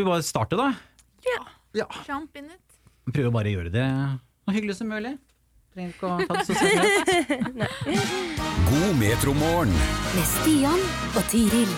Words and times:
Skal 0.00 0.06
vi 0.06 0.12
bare 0.14 0.22
starte, 0.22 0.56
da? 0.56 0.72
Ja. 1.20 1.40
Ja. 1.76 1.84
Jump 2.08 2.36
in 2.36 2.46
it. 2.48 2.76
Prøve 3.12 3.30
bare 3.34 3.50
å 3.50 3.52
gjøre 3.52 3.72
det 3.74 3.82
så 4.48 4.54
hyggelig 4.56 4.76
som 4.78 4.88
mulig. 4.88 5.10
Trenger 5.74 5.90
ikke 5.92 6.08
å 6.08 6.24
ta 6.24 6.38
det 6.38 6.44
så 6.48 6.54
seriøst. 6.56 7.84
God 8.70 8.94
metromorgen. 8.96 9.74
med 10.14 10.24
Stian 10.30 10.86
og 11.12 11.20
Tiril. 11.28 11.74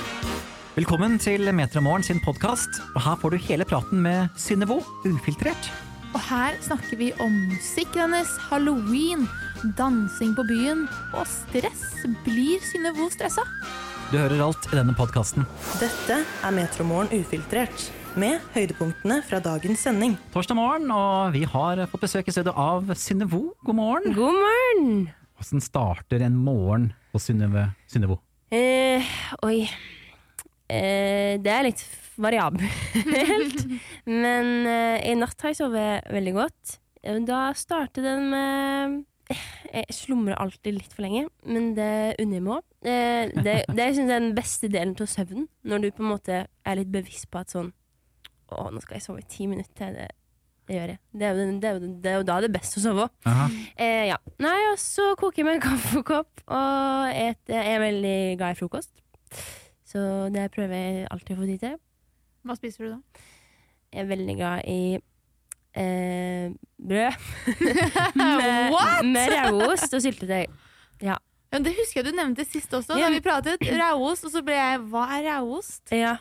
Velkommen 0.77 1.19
til 1.19 1.50
Metromorgen 1.50 2.06
sin 2.06 2.22
podkast. 2.22 2.79
Her 2.95 3.19
får 3.19 3.35
du 3.35 3.43
hele 3.48 3.66
praten 3.66 3.98
med 4.06 4.30
Synnevo, 4.38 4.78
ufiltrert. 5.02 5.72
Og 6.12 6.22
her 6.28 6.54
snakker 6.62 7.00
vi 7.02 7.10
om 7.26 7.34
musikkrennes, 7.50 8.36
halloween, 8.52 9.26
dansing 9.74 10.36
på 10.38 10.46
byen 10.46 10.86
og 11.10 11.26
stress. 11.26 11.88
Blir 12.22 12.62
Synnevo 12.70 13.10
stressa? 13.10 13.42
Du 14.12 14.18
hører 14.20 14.42
alt 14.44 14.66
i 14.68 14.76
denne 14.76 14.92
podkasten. 14.92 15.42
Dette 15.80 16.18
er 16.23 16.52
Metromorgen 16.52 17.10
ufiltrert, 17.16 17.86
med 18.19 18.41
høydepunktene 18.55 19.20
fra 19.24 19.38
dagens 19.42 19.82
sending. 19.86 20.14
Torsdag 20.34 20.56
morgen, 20.59 20.91
og 20.92 21.32
vi 21.34 21.45
har 21.48 21.80
fått 21.91 22.05
besøk 22.05 22.28
i 22.28 22.34
stedet 22.34 22.52
av 22.59 22.91
Synnevo. 22.98 23.52
God 23.64 23.78
morgen. 23.78 24.14
God 24.16 24.36
morgen! 24.36 24.92
Hvordan 25.38 25.64
starter 25.64 26.24
en 26.27 26.36
morgen 26.38 26.91
på 27.12 27.20
Synnevo? 27.22 28.19
Eh, 28.52 29.09
oi. 29.46 29.64
Eh, 30.69 31.38
det 31.42 31.52
er 31.55 31.66
litt 31.70 31.83
variabelt. 32.20 33.64
Men 34.06 34.52
eh, 34.69 34.98
i 35.10 35.16
natt 35.19 35.41
har 35.42 35.55
jeg 35.55 35.62
sovet 35.62 36.12
veldig 36.12 36.36
godt. 36.36 36.77
Eh, 37.02 37.19
Da 37.27 37.44
starter 37.58 38.05
den 38.06 38.28
med 38.34 38.98
eh, 39.33 39.47
Jeg 39.72 39.97
slumrer 39.97 40.36
alltid 40.42 40.77
litt 40.83 40.92
for 40.92 41.06
lenge, 41.06 41.27
men 41.48 41.70
det 41.78 42.16
unner 42.20 42.36
jeg 42.36 42.44
meg 42.44 42.58
òg. 42.58 42.64
Det, 42.84 42.97
det 43.47 43.55
det 43.72 43.86
syns 43.97 44.02
jeg 44.05 44.16
er 44.19 44.27
den 44.27 44.34
beste 44.36 44.69
delen 44.69 44.92
av 45.00 45.08
søvnen. 45.08 45.47
Når 45.64 45.86
du 45.86 45.88
på 45.97 46.05
en 46.05 46.10
måte 46.12 46.42
er 46.44 46.77
litt 46.77 46.91
bevisst 46.92 47.30
på 47.33 47.41
at 47.41 47.55
sånn 47.55 47.72
Å, 48.59 48.66
nå 48.73 48.83
skal 48.84 48.98
jeg 48.98 49.05
sove 49.06 49.23
i 49.23 49.29
ti 49.30 49.47
minutter. 49.51 49.95
Det, 49.97 50.09
det 50.69 50.77
gjør 50.79 50.92
jeg. 50.95 51.01
Det 51.12 51.27
er, 51.29 51.34
jo, 51.38 51.47
det, 51.62 51.69
er 51.69 51.79
jo, 51.79 51.92
det 52.05 52.11
er 52.12 52.19
jo 52.20 52.27
da 52.28 52.39
det 52.45 52.50
er 52.50 52.56
best 52.59 52.78
å 52.78 52.83
sove 52.84 53.06
òg. 53.09 53.31
Eh, 53.77 54.05
ja. 54.11 54.19
Nei, 54.42 54.56
og 54.70 54.78
så 54.83 55.12
koker 55.20 55.42
jeg 55.42 55.48
meg 55.48 55.59
en 55.61 55.64
kaffekopp 55.67 56.44
og 56.47 57.12
et, 57.12 57.41
jeg 57.50 57.75
er 57.77 57.83
veldig 57.83 58.17
glad 58.41 58.56
i 58.56 58.61
frokost. 58.61 58.92
Så 59.92 60.03
det 60.33 60.47
prøver 60.55 60.77
jeg 60.78 61.09
alltid 61.12 61.34
å 61.36 61.41
få 61.42 61.48
tid 61.50 61.64
til. 61.67 61.81
Hva 62.47 62.56
spiser 62.59 62.86
du 62.86 62.92
da? 62.94 63.25
Jeg 63.92 64.05
er 64.06 64.09
veldig 64.09 64.36
glad 64.39 64.62
i 64.72 64.78
eh, 65.77 66.55
brød. 66.81 67.27
med, 68.22 68.72
What?! 68.72 69.05
med 69.06 69.34
rauost 69.37 69.92
og 69.92 70.03
syltetøy. 70.05 70.47
Ja, 71.03 71.19
det 71.53 71.75
husker 71.77 72.00
jeg 72.00 72.09
du 72.09 72.16
nevnte 72.16 72.47
sist 72.48 72.72
også, 72.72 72.97
Ja. 72.97 73.09
da 73.11 73.12
vi 73.12 73.20
pratet. 73.25 73.61
Rauost, 73.77 74.25
og 74.25 74.33
så 74.33 74.41
ble 74.47 74.56
jeg 74.56 74.81
Hva 74.89 75.05
er 75.19 75.27
rauost? 75.28 75.83
Ja, 75.92 76.16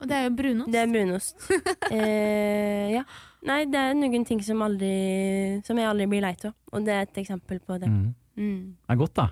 Og 0.00 0.08
det 0.10 0.16
er 0.16 0.26
jo 0.26 0.32
brunost. 0.36 0.72
det 0.72 0.82
er 0.82 0.92
brunost. 0.92 1.48
Eh, 1.96 2.92
ja. 2.96 3.02
Nei, 3.46 3.60
det 3.70 3.78
er 3.78 3.94
noen 3.94 4.24
ting 4.26 4.40
som, 4.42 4.60
aldri, 4.66 4.90
som 5.64 5.78
jeg 5.78 5.86
aldri 5.86 6.08
blir 6.10 6.24
lei 6.24 6.34
av, 6.34 6.52
og 6.74 6.84
det 6.86 6.94
er 6.94 7.06
et 7.06 7.20
eksempel 7.22 7.60
på 7.62 7.78
det. 7.78 7.88
Mm. 7.88 8.08
Mm. 8.36 8.58
Det 8.82 8.94
er 8.96 8.98
godt, 9.00 9.14
da. 9.16 9.28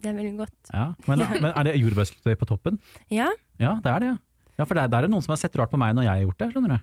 Det 0.00 0.08
er 0.08 0.16
veldig 0.16 0.32
godt. 0.38 0.72
Ja. 0.72 0.86
Men, 1.06 1.22
men 1.44 1.52
er 1.52 1.68
det 1.68 1.76
jordbærsyltetøy 1.82 2.40
på 2.40 2.50
toppen? 2.54 2.80
Ja, 3.12 3.28
Ja, 3.60 3.76
det 3.84 3.92
er 3.92 3.98
det, 4.00 4.12
ja. 4.14 4.16
Ja, 4.60 4.64
For 4.68 4.76
det 4.76 4.82
er, 4.82 4.88
det 4.92 4.96
er 4.98 5.06
det 5.06 5.10
noen 5.14 5.22
som 5.24 5.32
har 5.32 5.38
sett 5.40 5.54
rart 5.56 5.70
på 5.72 5.78
meg 5.80 5.94
når 5.96 6.04
jeg 6.04 6.12
har 6.12 6.24
gjort 6.26 6.42
det. 6.42 6.48
skjønner 6.52 6.72
du? 6.74 6.80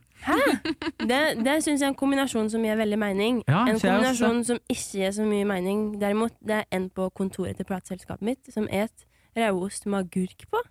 Det, 1.10 1.20
det 1.46 1.58
syns 1.62 1.82
jeg 1.84 1.86
er 1.86 1.92
en 1.92 1.98
kombinasjon 1.98 2.48
som 2.50 2.64
gir 2.66 2.80
veldig 2.80 2.98
mening. 2.98 3.44
Ja, 3.46 3.68
en 3.70 3.78
kombinasjon 3.78 4.40
som 4.48 4.62
ikke 4.66 5.04
gir 5.04 5.14
så 5.14 5.28
mye 5.28 5.46
mening. 5.46 5.84
Derimot, 6.02 6.34
det 6.42 6.64
er 6.64 6.66
en 6.74 6.88
på 6.90 7.06
kontoret 7.18 7.60
til 7.60 7.68
plateselskapet 7.70 8.26
mitt 8.26 8.50
som 8.54 8.66
et 8.74 9.06
rødost 9.38 9.86
med 9.86 10.00
agurk 10.08 10.48
på. 10.50 10.64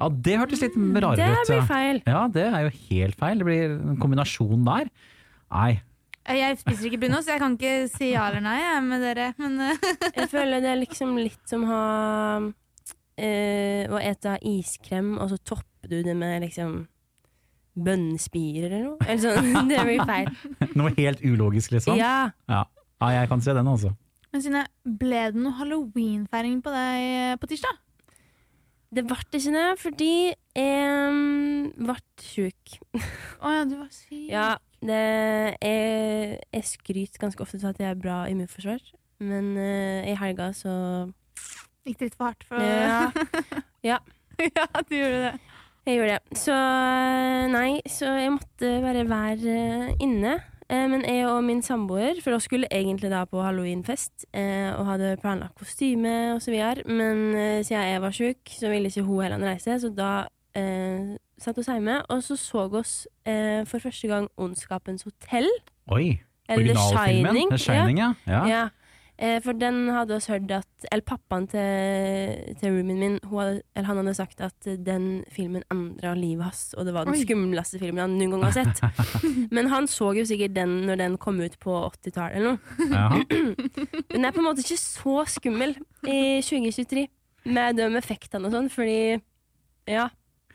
Ja, 0.00 0.08
Det 0.10 0.36
hørtes 0.40 0.62
litt 0.64 0.74
Det 0.74 1.02
rarere 1.04 1.40
ut. 1.40 1.48
blir 1.48 1.66
feil. 1.68 2.00
Ja, 2.06 2.26
det 2.28 2.46
er 2.48 2.62
jo 2.66 2.70
helt 2.90 3.18
feil. 3.20 3.38
Det 3.38 3.46
blir 3.46 3.74
en 3.78 3.98
kombinasjon 4.02 4.64
der. 4.66 4.88
Nei. 5.54 5.82
Jeg 6.24 6.56
spiser 6.58 6.88
ikke 6.88 7.02
brunost, 7.02 7.28
jeg 7.28 7.38
kan 7.38 7.52
ikke 7.58 7.88
si 7.92 8.08
ja 8.14 8.24
eller 8.30 8.40
nei 8.40 8.56
jeg, 8.56 8.82
med 8.88 9.02
dere. 9.04 9.26
Men 9.38 9.60
eh, 9.60 9.76
Jeg 10.16 10.30
føler 10.32 10.62
det 10.64 10.70
er 10.72 10.80
liksom 10.80 11.18
litt 11.20 11.42
som 11.50 11.66
ha 11.68 11.82
øh, 12.40 13.84
Å 13.92 14.00
ete 14.00 14.38
iskrem, 14.48 15.18
og 15.20 15.30
så 15.34 15.38
topper 15.44 15.92
du 15.92 15.98
det 16.02 16.16
med 16.16 16.40
liksom 16.46 16.86
bønnespirer 17.74 18.70
eller 18.70 18.86
noe. 18.88 18.98
Eller 19.04 19.20
sånn. 19.20 19.68
Det 19.70 19.82
blir 19.84 20.04
feil. 20.08 20.30
Noe 20.78 20.94
helt 20.96 21.22
ulogisk, 21.26 21.74
liksom. 21.74 21.98
Ja. 22.00 22.30
Ja, 22.48 22.64
ja 23.02 23.12
jeg 23.20 23.30
kan 23.30 23.42
se 23.44 23.54
den, 23.56 23.68
altså. 23.70 23.92
Men 24.32 24.42
Synne, 24.42 24.64
ble 24.82 25.26
det 25.34 25.38
noe 25.38 25.54
halloweenfeiring 25.60 26.60
på 26.64 26.72
deg 26.74 27.04
eh, 27.04 27.34
på 27.38 27.50
tirsdag? 27.52 27.76
Det 28.94 29.02
ble 29.08 29.16
ikke 29.18 29.52
det, 29.54 29.64
fordi 29.82 30.12
jeg 30.54 31.14
ble 31.74 31.96
sjuk. 32.22 32.76
Å 33.42 33.54
ja, 33.56 33.64
du 33.66 33.74
var 33.80 33.88
syk. 33.90 34.28
Ja, 34.30 34.50
det, 34.84 35.00
jeg, 35.64 36.36
jeg 36.54 36.68
skryter 36.68 37.22
ganske 37.24 37.42
ofte 37.42 37.58
av 37.62 37.72
at 37.72 37.80
jeg 37.82 37.90
er 37.90 37.98
bra 37.98 38.20
immunforsvar, 38.30 38.84
men 39.24 39.54
uh, 39.58 40.06
i 40.06 40.14
helga 40.20 40.52
så 40.54 40.74
Gikk 41.84 41.98
det 42.00 42.06
litt 42.06 42.14
for 42.16 42.30
hardt 42.30 42.46
for 42.48 42.62
Ja, 42.64 43.10
ja, 43.90 43.98
du 44.88 44.94
gjorde 44.96 45.18
det. 45.26 45.32
jeg 45.84 45.98
gjorde 45.98 46.14
det. 46.14 46.38
Så 46.40 46.54
eh, 46.54 47.42
nei, 47.52 47.68
så 47.90 48.14
jeg 48.16 48.32
måtte 48.32 48.70
bare 48.84 49.04
være 49.10 49.56
eh, 49.58 49.90
inne. 50.04 50.38
Eh, 50.70 50.86
Men 50.88 51.02
jeg 51.04 51.26
og 51.28 51.44
min 51.44 51.62
samboer, 51.62 52.22
for 52.24 52.32
oss 52.36 52.46
skulle 52.48 52.66
egentlig 52.72 53.10
da 53.12 53.24
på 53.28 53.42
halloweenfest 53.44 54.24
eh, 54.32 54.70
og 54.78 54.86
hadde 54.86 55.16
planlagt 55.20 55.54
kostyme 55.60 56.34
og 56.34 56.42
så 56.42 56.50
videre, 56.54 56.84
men 56.88 57.34
eh, 57.36 57.64
siden 57.64 57.82
jeg 57.90 58.02
var 58.02 58.10
sjuk, 58.16 58.48
så 58.48 58.70
ville 58.72 58.88
ikke 58.88 59.02
hun 59.04 59.22
heller 59.22 59.44
reise, 59.44 59.76
så 59.80 59.90
da 59.92 60.12
eh, 60.56 61.16
satt 61.38 61.58
oss 61.58 61.68
hjemme, 61.68 61.98
og 62.08 62.22
så 62.22 62.36
så 62.40 62.64
oss 62.80 62.94
eh, 63.26 63.66
for 63.68 63.78
første 63.78 64.08
gang 64.08 64.28
Ondskapens 64.36 65.02
hotell. 65.04 65.50
Oi. 65.92 66.18
Eller 66.48 66.74
The. 66.74 66.80
Shining. 66.96 67.50
The 67.50 67.58
Shining, 67.58 67.98
ja. 67.98 68.12
ja. 68.26 68.40
Ja, 68.48 68.64
for 69.44 69.54
den 69.54 69.88
hadde 69.94 70.16
oss 70.16 70.26
hørt 70.26 70.50
at 70.50 70.86
Eller 70.90 71.04
pappaen 71.06 71.44
til, 71.46 72.54
til 72.58 72.72
roomien 72.74 72.98
min 72.98 73.18
hun 73.30 73.60
han 73.74 74.00
hadde 74.00 74.14
sagt 74.16 74.40
at 74.42 74.66
den 74.86 75.22
filmen 75.30 75.62
endra 75.70 76.16
livet 76.18 76.48
hans, 76.48 76.62
og 76.74 76.88
det 76.88 76.94
var 76.96 77.06
den 77.06 77.14
Oi. 77.14 77.22
skumleste 77.22 77.78
filmen 77.78 78.02
han 78.02 78.16
noen 78.18 78.34
gang 78.34 78.46
har 78.48 78.56
sett. 78.56 78.82
Men 79.54 79.70
han 79.70 79.86
så 79.90 80.10
jo 80.18 80.24
sikkert 80.26 80.56
den 80.56 80.80
når 80.88 80.98
den 81.02 81.18
kom 81.22 81.38
ut 81.40 81.54
på 81.62 81.76
80-tallet 81.92 82.40
eller 82.40 82.56
noe. 82.56 82.88
Ja. 82.90 83.06
Den 84.14 84.26
er 84.26 84.34
på 84.34 84.42
en 84.42 84.46
måte 84.46 84.62
ikke 84.62 84.78
så 84.78 85.24
skummel 85.30 85.74
i 86.06 86.40
2023 86.44 87.06
med 87.54 87.78
de 87.78 87.88
effektene 87.98 88.48
og 88.48 88.54
sånn, 88.54 88.70
fordi 88.72 88.98
ja. 89.90 90.08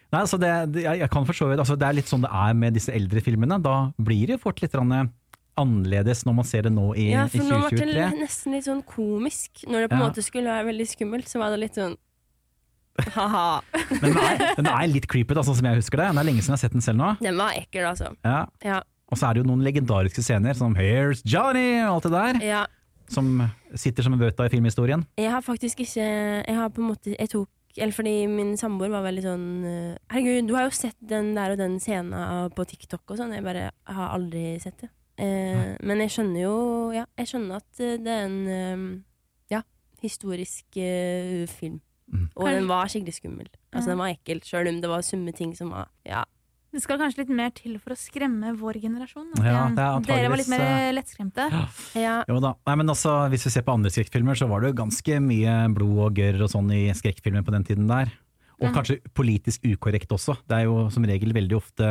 Nei, 0.10 0.24
altså 0.24 0.40
det, 0.42 0.52
det, 0.74 0.84
jeg, 0.88 1.02
jeg 1.04 1.12
kan 1.14 1.28
for 1.28 1.38
så 1.38 1.50
vidt, 1.52 1.62
altså 1.62 1.78
det 1.78 1.86
er 1.86 1.98
litt 2.00 2.10
sånn 2.10 2.24
det 2.26 2.32
er 2.34 2.56
med 2.58 2.78
disse 2.78 2.94
eldre 2.96 3.22
filmene. 3.22 3.60
Da 3.62 3.76
blir 4.02 4.32
det 4.32 4.40
fort 4.42 4.62
litt 4.64 4.74
grann 4.74 5.12
annerledes 5.60 6.24
når 6.28 6.36
man 6.40 6.48
ser 6.48 6.66
det 6.68 6.72
nå 6.74 6.90
i, 6.96 7.10
ja 7.14 7.26
i 7.28 7.34
for 7.34 7.48
nå 7.50 7.60
ble 7.70 7.88
det 7.94 8.08
nesten 8.20 8.56
litt 8.56 8.66
sånn 8.68 8.84
komisk. 8.88 9.66
Når 9.68 9.86
det 9.86 9.90
på 9.92 9.98
en 9.98 10.02
Ja. 10.04 10.08
måte 10.10 10.24
skulle 10.26 10.50
være 10.52 10.70
veldig 10.72 10.88
skummelt, 10.94 11.28
så 11.32 11.42
var 11.44 11.52
det 11.56 11.60
litt 11.68 11.78
sånn 11.80 11.98
ha-ha. 13.16 13.62
Men 14.02 14.02
den 14.12 14.18
er, 14.20 14.42
den 14.58 14.68
er 14.68 14.88
litt 14.92 15.08
creepy, 15.12 15.36
da, 15.38 15.44
sånn 15.48 15.56
som 15.60 15.68
jeg 15.70 15.80
husker 15.80 16.02
det. 16.02 16.10
Det 16.16 16.24
er 16.24 16.28
lenge 16.28 16.42
siden 16.44 16.56
jeg 16.56 16.58
har 16.58 16.64
sett 16.66 16.76
den 16.76 16.84
selv 16.84 17.00
nå. 17.00 17.12
Den 17.24 17.38
var 17.40 17.56
ekkel, 17.56 17.86
altså. 17.94 18.10
Ja. 18.28 18.42
Ja. 18.66 18.82
Og 19.10 19.18
så 19.18 19.30
er 19.30 19.38
det 19.38 19.44
jo 19.44 19.48
noen 19.50 19.64
legendariske 19.66 20.22
scener, 20.22 20.54
som 20.58 20.76
'Here's 20.76 21.24
Johnny' 21.26 21.80
og 21.88 21.96
alt 21.96 22.04
det 22.10 22.12
der, 22.12 22.42
ja. 22.46 22.66
som 23.10 23.50
sitter 23.74 24.04
som 24.06 24.14
en 24.14 24.20
bøta 24.20 24.46
i 24.46 24.52
filmhistorien. 24.54 25.06
Jeg 25.18 25.32
har 25.32 25.42
faktisk 25.42 25.80
ikke 25.82 26.04
Jeg 26.46 26.56
har 26.56 26.70
på 26.70 26.82
en 26.84 26.90
måte 26.94 27.16
Jeg 27.18 27.30
tok 27.30 27.48
Eller 27.78 27.94
fordi 27.94 28.28
min 28.28 28.56
samboer 28.58 28.90
var 28.90 29.04
veldig 29.06 29.24
sånn 29.24 29.66
eh, 29.66 29.98
Herregud, 30.12 30.48
du 30.50 30.56
har 30.56 30.64
jo 30.66 30.72
sett 30.76 30.96
den 31.02 31.34
der 31.36 31.52
og 31.54 31.58
den 31.58 31.80
scenen 31.80 32.50
på 32.54 32.66
TikTok 32.66 33.02
og 33.10 33.18
sånn. 33.18 33.32
Jeg 33.34 33.44
bare 33.46 33.70
har 33.86 34.10
aldri 34.18 34.60
sett 34.60 34.78
det. 34.82 34.90
Eh, 35.20 35.76
men 35.84 36.02
jeg 36.06 36.14
skjønner 36.16 36.44
jo 36.46 36.56
Ja, 36.96 37.04
jeg 37.20 37.32
skjønner 37.34 37.60
at 37.60 37.84
eh, 37.84 37.98
det 38.00 38.16
er 38.16 38.26
en 38.30 38.40
eh, 38.48 38.84
Ja, 39.52 39.62
historisk 40.04 40.80
uh, 40.80 41.46
film. 41.60 41.80
Mm. 42.10 42.28
Og 42.40 42.50
den 42.50 42.68
var 42.70 42.90
skikkelig 42.90 43.20
skummel. 43.20 43.50
Altså 43.74 43.92
Ja. 43.92 43.94
Den 43.94 44.02
var 44.02 44.14
ekkel, 44.16 44.44
sjøl 44.46 44.70
om 44.72 44.82
det 44.82 44.92
var 44.92 45.06
summe 45.06 45.36
ting 45.36 45.56
som 45.58 45.74
var 45.76 45.90
Ja. 46.08 46.24
Det 46.70 46.84
skal 46.84 47.00
kanskje 47.02 47.24
litt 47.24 47.32
mer 47.34 47.50
til 47.50 47.80
for 47.82 47.96
å 47.96 47.98
skremme 47.98 48.52
vår 48.54 48.78
generasjon. 48.78 49.32
Ja, 49.42 49.64
det 49.74 49.82
er 49.82 50.04
Dere 50.06 50.30
var 50.30 50.38
litt 50.38 50.52
mer 50.52 50.92
lettskremte. 50.94 51.48
ja. 51.98 52.20
Jo 52.30 52.38
da. 52.46 52.54
Nei, 52.70 52.76
men 52.78 52.94
også, 52.94 53.16
hvis 53.34 53.48
vi 53.48 53.54
ser 53.56 53.66
på 53.66 53.74
andre 53.74 53.90
skrekkfilmer, 53.90 54.38
så 54.38 54.46
var 54.46 54.62
det 54.62 54.70
jo 54.70 54.78
ganske 54.84 55.18
mye 55.26 55.56
blod 55.74 56.04
og 56.06 56.22
gørr 56.22 56.44
og 56.46 56.52
sånn 56.54 56.70
i 56.70 56.84
skrekkfilmer 56.94 57.42
på 57.42 57.56
den 57.58 57.66
tiden 57.66 57.90
der. 57.90 58.14
Og 58.62 58.76
kanskje 58.76 59.00
politisk 59.18 59.66
ukorrekt 59.66 60.14
også. 60.14 60.38
Det 60.46 60.60
er 60.60 60.68
jo 60.68 60.90
som 60.94 61.06
regel 61.10 61.34
veldig 61.34 61.58
ofte 61.58 61.90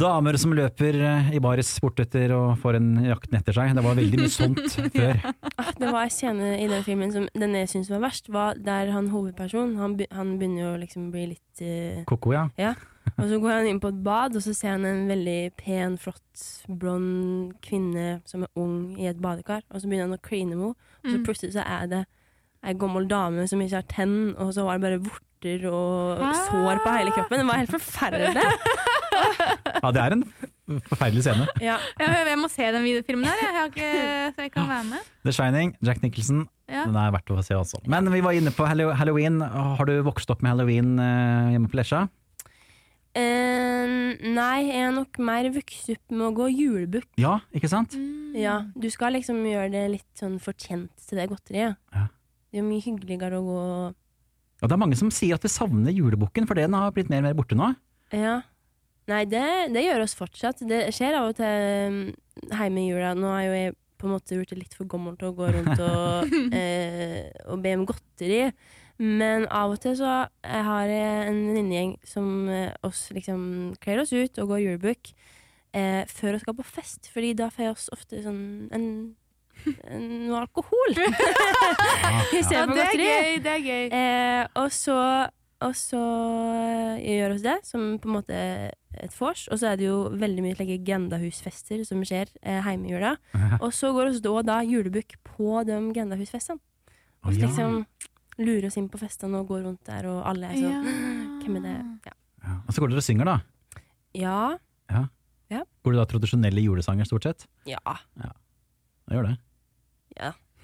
damer 0.00 0.36
som 0.40 0.52
løper 0.56 0.96
eh, 0.98 1.28
i 1.36 1.40
baris 1.42 1.68
bortetter 1.82 2.32
og 2.36 2.56
får 2.62 2.78
en 2.80 2.88
jakten 3.06 3.36
etter 3.38 3.54
seg. 3.56 3.74
Det 3.76 3.84
var 3.84 3.98
veldig 3.98 4.20
mye 4.20 4.32
sånt 4.32 4.62
før. 4.96 5.20
Det 5.78 5.90
var 5.92 6.00
en 6.06 6.14
scene 6.14 6.48
i 6.58 6.66
den 6.70 6.82
filmen 6.86 7.12
som 7.14 7.28
den 7.34 7.54
jeg 7.60 7.70
syntes 7.72 7.92
var 7.92 8.02
verst, 8.06 8.30
var 8.34 8.58
der 8.58 8.90
han 8.94 9.10
hovedpersonen 9.12 9.76
Han, 9.78 9.94
han 10.10 10.34
begynner 10.40 10.64
jo 10.66 10.72
liksom 10.82 11.08
å 11.08 11.12
bli 11.14 11.26
litt 11.34 11.62
uh, 11.62 12.02
Koko, 12.10 12.34
ja. 12.34 12.74
Og 13.20 13.28
så 13.28 13.38
går 13.38 13.52
han 13.52 13.66
inn 13.70 13.80
på 13.82 13.90
et 13.92 13.98
bad, 14.02 14.34
og 14.38 14.42
så 14.42 14.54
ser 14.56 14.74
han 14.78 14.86
en 14.88 15.04
veldig 15.10 15.38
pen, 15.60 15.98
flott, 16.00 16.44
blond 16.80 17.52
kvinne 17.62 18.18
som 18.26 18.46
er 18.46 18.50
ung 18.58 18.94
i 18.98 19.06
et 19.10 19.20
badekar. 19.22 19.62
Og 19.70 19.82
så 19.82 19.88
begynner 19.90 20.08
han 20.08 20.16
å 20.18 20.22
kline 20.24 20.56
med 20.56 20.70
henne, 20.70 20.74
og 21.04 21.10
så 21.12 21.18
Mm. 21.18 21.24
plutselig 21.26 21.52
så 21.52 21.62
er 21.68 21.86
det 21.90 21.98
ei 22.64 22.72
gammel 22.80 23.04
dame 23.06 23.44
som 23.46 23.60
ikke 23.60 23.76
har 23.76 23.88
tenn, 23.92 24.34
og 24.40 24.54
så 24.56 24.64
var 24.64 24.78
det 24.78 24.86
bare 24.86 25.18
vorter 25.44 25.66
og 25.70 26.20
Ah. 26.24 26.32
sår 26.48 26.80
på 26.84 26.96
hele 26.96 27.10
kroppen. 27.12 27.38
Det 27.38 27.46
var 27.46 27.60
helt 27.60 27.70
forferdelig. 27.70 28.44
Ja, 29.84 29.90
det 29.92 30.00
er 30.00 30.12
en 30.16 30.22
forferdelig 30.88 31.22
scene. 31.22 31.44
Ja. 31.62 31.76
Jeg, 32.00 32.08
jeg 32.26 32.38
må 32.40 32.48
se 32.50 32.64
den 32.72 32.82
videofilmen 32.82 33.26
her, 33.28 33.36
jeg. 33.42 33.52
har 33.54 33.68
ikke, 33.68 33.90
så 34.34 34.42
jeg 34.42 34.52
kan 34.52 34.68
være 34.68 34.84
med. 34.88 34.98
The 35.24 35.32
Shining, 35.32 35.76
Jack 35.84 36.02
Nicholson. 36.02 36.48
Ja. 36.68 36.86
Den 36.88 36.96
er 36.96 37.12
verdt 37.12 37.30
å 37.30 37.42
se 37.44 37.54
også. 37.54 37.78
Men 37.86 38.08
vi 38.10 38.22
var 38.24 38.32
inne 38.34 38.50
på 38.54 38.64
halloween. 38.66 39.40
Har 39.44 39.84
du 39.86 39.92
vokst 40.06 40.30
opp 40.32 40.42
med 40.42 40.54
halloween 40.54 40.96
eh, 40.98 41.52
hjemme 41.54 41.68
på 41.70 41.78
Lesja? 41.78 42.06
Uh, 43.14 44.16
nei, 44.34 44.64
jeg 44.66 44.80
er 44.88 44.94
nok 44.96 45.20
mer 45.22 45.46
vokst 45.54 45.92
opp 45.94 46.14
med 46.16 46.26
å 46.26 46.32
gå 46.40 46.48
julebukk. 46.50 47.06
Ja, 47.20 47.36
ikke 47.54 47.70
sant? 47.70 47.94
Ja, 48.34 48.62
du 48.74 48.88
skal 48.90 49.14
liksom 49.14 49.44
gjøre 49.46 49.68
det 49.76 49.84
litt 49.92 50.08
sånn 50.18 50.40
fortjent 50.42 50.90
til 51.06 51.20
det 51.20 51.28
godteriet. 51.30 51.76
Ja. 51.94 52.08
Det 52.50 52.62
er 52.62 52.66
mye 52.66 52.82
hyggeligere 52.82 53.38
å 53.38 53.44
gå 53.46 53.60
Og 53.60 53.94
det 54.68 54.76
er 54.76 54.80
mange 54.80 54.98
som 54.98 55.12
sier 55.14 55.38
at 55.38 55.44
de 55.44 55.50
savner 55.52 55.94
julebukken, 55.94 56.48
for 56.48 56.58
den 56.58 56.76
har 56.76 56.92
blitt 56.94 57.10
mer 57.12 57.22
og 57.22 57.28
mer 57.28 57.38
borte 57.38 57.58
nå. 57.58 57.72
Ja. 58.14 58.40
Nei, 59.10 59.24
det, 59.28 59.44
det 59.74 59.82
gjør 59.84 60.04
oss 60.06 60.16
fortsatt. 60.16 60.62
Det 60.64 60.86
skjer 60.96 61.18
av 61.18 61.32
og 61.32 61.36
til 61.36 61.90
mm, 61.92 62.04
hjemme 62.48 62.80
i 62.80 62.86
jula. 62.88 63.12
Nå 63.18 63.32
er 63.34 63.42
jo 63.44 63.58
jeg 63.58 63.74
på 64.00 64.08
en 64.08 64.14
måte 64.16 64.38
blitt 64.38 64.56
litt 64.56 64.76
for 64.76 64.88
gammel 64.90 65.18
til 65.20 65.30
å 65.30 65.36
gå 65.36 65.50
rundt 65.54 65.82
og, 65.84 66.32
eh, 66.60 67.28
og 67.48 67.60
be 67.64 67.74
om 67.76 67.84
godteri. 67.88 68.48
Men 69.02 69.48
av 69.50 69.74
og 69.74 69.80
til 69.82 69.96
så 69.98 70.10
jeg 70.44 70.64
har 70.68 70.90
jeg 70.90 71.28
en 71.28 71.40
venninnegjeng 71.48 71.94
som 72.06 72.48
eh, 72.52 72.70
oss 72.86 73.08
liksom 73.14 73.74
kler 73.82 74.04
oss 74.04 74.12
ut 74.14 74.38
og 74.38 74.52
går 74.52 74.62
julebukk 74.62 75.10
eh, 75.74 76.04
før 76.06 76.36
vi 76.36 76.44
skal 76.44 76.58
på 76.60 76.66
fest, 76.68 77.10
Fordi 77.12 77.32
da 77.38 77.50
får 77.50 77.64
jeg 77.64 77.74
oss 77.74 77.88
ofte 77.96 78.22
sånn 78.22 78.44
en, 78.74 78.86
noe 79.64 80.40
alkohol. 80.42 80.94
I 82.38 82.42
stedet 82.42 82.60
Ja, 82.60 82.66
det 82.66 82.84
er 82.84 82.90
godteri. 82.90 83.08
gøy. 83.08 83.40
Det 83.44 83.52
er 83.52 83.64
gøy. 83.64 83.84
Eh, 83.98 84.46
og 84.60 84.72
så, 84.74 84.98
og 85.64 85.76
så 85.78 86.02
gjør 87.00 87.36
oss 87.36 87.44
det, 87.46 87.56
som 87.68 87.86
på 88.02 88.10
en 88.10 88.16
måte 88.18 88.40
et 88.94 89.16
vors. 89.18 89.46
Og 89.50 89.60
så 89.60 89.72
er 89.72 89.80
det 89.80 89.88
jo 89.88 89.98
veldig 90.12 90.44
mye 90.44 90.58
like, 90.60 90.80
gendahusfester 90.86 91.84
som 91.88 92.02
skjer 92.06 92.30
eh, 92.42 92.60
hjemme 92.64 92.90
i 92.90 92.94
jula. 92.94 93.14
Og 93.60 93.70
så 93.74 93.92
går 93.94 94.12
vi 94.12 94.24
da, 94.24 94.34
da 94.50 94.60
julebukk 94.66 95.16
på 95.34 95.62
de 95.68 95.80
gendahusfestene. 95.96 96.60
Og 97.24 97.32
så 97.32 97.40
ja. 97.40 97.48
liksom 97.48 97.80
lurer 98.44 98.68
oss 98.68 98.76
inn 98.80 98.90
på 98.90 98.98
festene 99.00 99.38
og 99.40 99.48
går 99.48 99.62
rundt 99.64 99.86
der, 99.86 100.08
og 100.10 100.24
alle 100.26 100.50
er 100.50 100.58
sånn 100.58 101.40
Hvem 101.44 101.58
er 101.60 101.66
det? 101.68 101.74
Ja. 102.08 102.14
Ja. 102.44 102.56
Og 102.66 102.74
så 102.74 102.82
går 102.82 102.92
dere 102.92 103.00
og 103.00 103.06
synger, 103.06 103.28
da. 103.28 103.36
Ja. 104.18 104.36
Går 105.84 105.94
det 105.94 106.00
da 106.00 106.06
tradisjonelle 106.08 106.64
julesanger, 106.64 107.08
stort 107.08 107.28
sett? 107.28 107.46
ja. 108.20 108.32
Det 109.08 109.16
gjør 109.18 109.28
det. 109.30 109.36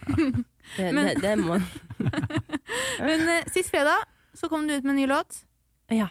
Det, 0.76 0.92
Men- 0.94 1.06
det, 1.08 1.22
det 1.22 1.32
må 1.40 1.56
man. 1.56 1.64
Men 3.08 3.24
eh, 3.28 3.48
sist 3.52 3.70
fredag 3.72 4.04
så 4.38 4.48
kom 4.48 4.68
du 4.68 4.74
ut 4.76 4.84
med 4.84 4.92
en 4.94 5.00
ny 5.00 5.06
låt. 5.10 5.40
Ja. 5.90 6.06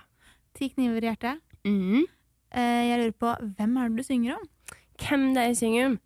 Ti 0.57 0.67
kniver 0.73 0.99
i 1.05 1.07
hjertet. 1.09 1.39
Mhm. 1.65 2.03
Eh, 2.51 2.83
jeg 2.89 2.99
lurer 2.99 3.15
på, 3.21 3.31
hvem 3.57 3.77
er 3.77 3.89
det 3.89 3.97
du 4.01 4.03
synger 4.07 4.35
om? 4.35 4.45
Hvem 4.99 5.27
det 5.33 5.41
er 5.41 5.47
jeg 5.53 5.57
synger 5.61 5.85
om? 5.91 5.97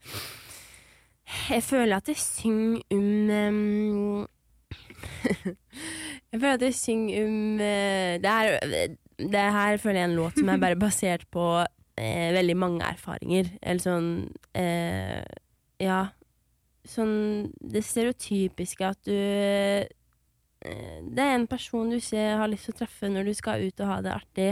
Jeg 1.50 1.64
føler 1.66 1.96
at 1.98 2.08
jeg 2.12 2.20
synger 2.20 2.82
om 2.94 3.08
um, 3.34 4.28
Jeg 6.34 6.40
føler 6.42 6.54
at 6.60 6.66
jeg 6.68 6.76
synger 6.78 7.26
om 7.26 7.38
uh, 7.58 8.14
det, 8.22 8.34
her, 8.36 8.98
det 9.18 9.46
her 9.58 9.78
føler 9.82 10.00
jeg 10.00 10.06
er 10.06 10.12
en 10.12 10.18
låt 10.20 10.38
som 10.40 10.50
er 10.54 10.62
bare 10.62 10.78
basert 10.80 11.26
på 11.34 11.46
uh, 11.64 12.30
veldig 12.38 12.58
mange 12.60 12.86
erfaringer. 12.86 13.50
Eller 13.62 13.82
sånn 13.84 14.12
eh, 14.54 15.24
Ja. 15.84 16.02
Sånn 16.88 17.52
det 17.64 17.84
stereotypiske 17.88 18.84
at 18.90 19.00
du 19.08 19.14
eh, 19.16 19.86
Det 21.08 21.24
er 21.24 21.36
en 21.38 21.46
person 21.48 21.90
du 21.92 21.96
ikke 22.00 22.24
har 22.40 22.50
lyst 22.52 22.68
til 22.68 22.74
å 22.76 22.80
treffe 22.82 23.08
når 23.12 23.30
du 23.30 23.34
skal 23.38 23.64
ut 23.68 23.80
og 23.84 23.88
ha 23.92 23.98
det 24.04 24.12
artig, 24.16 24.50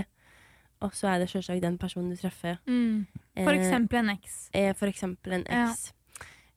og 0.81 0.93
så 0.97 1.11
er 1.11 1.19
det 1.21 1.29
selvsagt 1.31 1.61
den 1.63 1.77
personen 1.81 2.11
du 2.11 2.19
treffer. 2.19 2.57
For 2.65 3.51
Eh, 3.51 3.59
eksempel 3.59 3.99
en 4.01 4.09
eks. 4.15 4.37
Eh, 4.53 4.71
for 4.75 4.87
eksempel 4.91 5.33
en 5.39 5.45
Ja. 5.49 5.67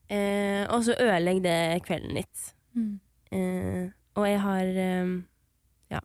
Eh, 0.09 0.63
og 0.69 0.83
så 0.85 0.93
ødelegger 1.01 1.41
det 1.45 1.83
kvelden 1.87 2.13
litt. 2.13 2.53
Mm. 2.75 2.99
Eh, 3.31 3.89
og 4.15 4.27
jeg 4.27 4.39
har 4.43 4.65
eh, 4.85 5.13
ja, 5.91 5.99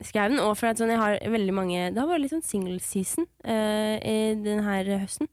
skrev 0.00 0.30
den 0.30 0.38
òg 0.44 0.56
for 0.56 0.68
at 0.70 0.78
sånn, 0.80 0.92
jeg 0.92 1.00
har 1.00 1.18
veldig 1.32 1.54
mange 1.56 1.90
Det 1.92 1.98
har 2.00 2.08
vært 2.08 2.22
litt 2.24 2.34
sånn 2.36 2.44
single 2.46 2.78
season 2.80 3.26
eh, 3.44 3.96
i 4.00 4.34
denne 4.40 5.00
høsten. 5.02 5.28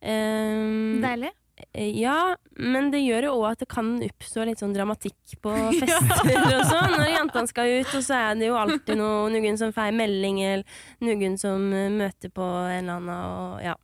Eh, 0.00 1.00
Deilig. 1.02 1.32
Eh, 1.74 1.90
ja, 2.00 2.36
men 2.58 2.90
det 2.92 3.00
gjør 3.04 3.26
jo 3.28 3.32
òg 3.40 3.46
at 3.52 3.62
det 3.64 3.68
kan 3.72 3.92
oppstå 4.02 4.44
litt 4.48 4.58
sånn 4.62 4.74
dramatikk 4.74 5.36
på 5.42 5.52
fester 5.80 6.48
og 6.58 6.64
sånn. 6.70 6.96
Når 6.98 7.10
jentene 7.14 7.48
skal 7.50 7.72
ut, 7.80 7.94
og 7.98 8.04
så 8.06 8.18
er 8.18 8.34
det 8.40 8.48
jo 8.50 8.58
alltid 8.60 8.98
noe, 9.00 9.30
noen 9.34 9.58
som 9.60 9.72
feier 9.76 9.94
melding, 9.96 10.42
eller 10.42 10.64
noen 11.06 11.38
som 11.40 11.68
eh, 11.72 11.88
møter 11.92 12.32
på 12.34 12.42
en 12.46 12.82
eller 12.82 12.96
annen, 12.98 13.12
og 13.12 13.62
ja. 13.64 13.76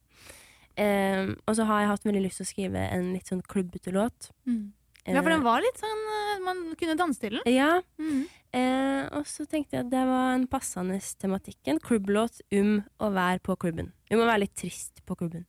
Eh, 0.79 1.25
og 1.49 1.57
så 1.59 1.65
har 1.67 1.81
jeg 1.83 1.89
hatt 1.91 2.05
veldig 2.07 2.21
lyst 2.29 2.39
til 2.39 2.47
å 2.47 2.51
skrive 2.53 2.83
en 2.95 3.09
litt 3.17 3.27
sånn 3.31 3.41
klubbete 3.51 3.91
låt. 3.95 4.29
Mm. 4.47 4.69
Ja, 5.09 5.23
for 5.25 5.33
den 5.33 5.41
var 5.43 5.63
litt 5.65 5.79
sånn 5.81 6.01
eh, 6.13 6.41
Man 6.45 6.59
kunne 6.77 6.95
danse 7.01 7.19
til 7.23 7.39
den. 7.39 7.47
Eh, 7.49 7.55
Ja, 7.57 7.81
Mm. 7.99 8.27
eh, 8.53 9.09
og 9.17 9.25
så 9.27 9.47
tenkte 9.49 9.75
jeg 9.79 9.87
at 9.87 9.91
det 9.91 10.03
var 10.07 10.35
en 10.37 10.47
passende 10.47 10.99
tematikk. 11.19 11.57
En 11.73 11.81
klubblåt 11.81 12.43
om 12.53 12.75
å 13.01 13.11
være 13.17 13.41
på 13.43 13.57
klubben. 13.59 13.91
Vi 14.11 14.17
må 14.21 14.27
være 14.29 14.45
litt 14.45 14.55
trist 14.61 15.01
på 15.09 15.17
klubben. 15.19 15.47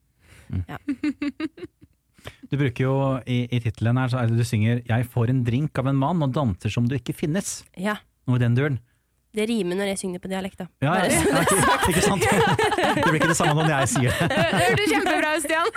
Du 2.49 2.57
bruker 2.57 2.83
jo 2.83 2.93
i, 3.29 3.43
i 3.53 3.59
tittelen 3.63 3.97
her, 4.01 4.07
så 4.11 4.17
er 4.21 4.27
det 4.31 4.37
du 4.37 4.43
synger 4.47 4.81
'Jeg 4.87 5.05
får 5.13 5.29
en 5.29 5.43
drink 5.43 5.77
av 5.79 5.87
en 5.87 5.95
mann 5.95 6.21
og 6.23 6.31
danser 6.33 6.69
som 6.73 6.87
du 6.87 6.95
ikke 6.95 7.13
finnes'. 7.13 7.63
Ja, 7.77 7.97
Noe 8.27 8.35
i 8.37 8.39
den 8.39 8.55
duren. 8.55 8.79
det 9.33 9.45
rimer 9.49 9.75
når 9.77 9.87
jeg 9.93 9.97
synger 10.01 10.19
på 10.19 10.27
dialekt, 10.29 10.57
da. 10.57 10.65
Ja, 10.81 10.95
ja, 10.97 11.05
ja, 11.05 11.21
ja, 11.21 11.41
ikke, 11.41 11.89
ikke 11.93 12.01
sant? 12.01 12.23
Det 12.99 13.03
blir 13.05 13.19
ikke 13.21 13.27
det 13.33 13.37
samme 13.37 13.61
når 13.61 13.69
jeg 13.79 13.89
sier 13.93 14.09
det. 14.09 14.29
Det 14.29 14.63
hørtes 14.63 14.89
kjempebra 14.93 15.35
ut, 15.35 15.43
Stian. 15.45 15.69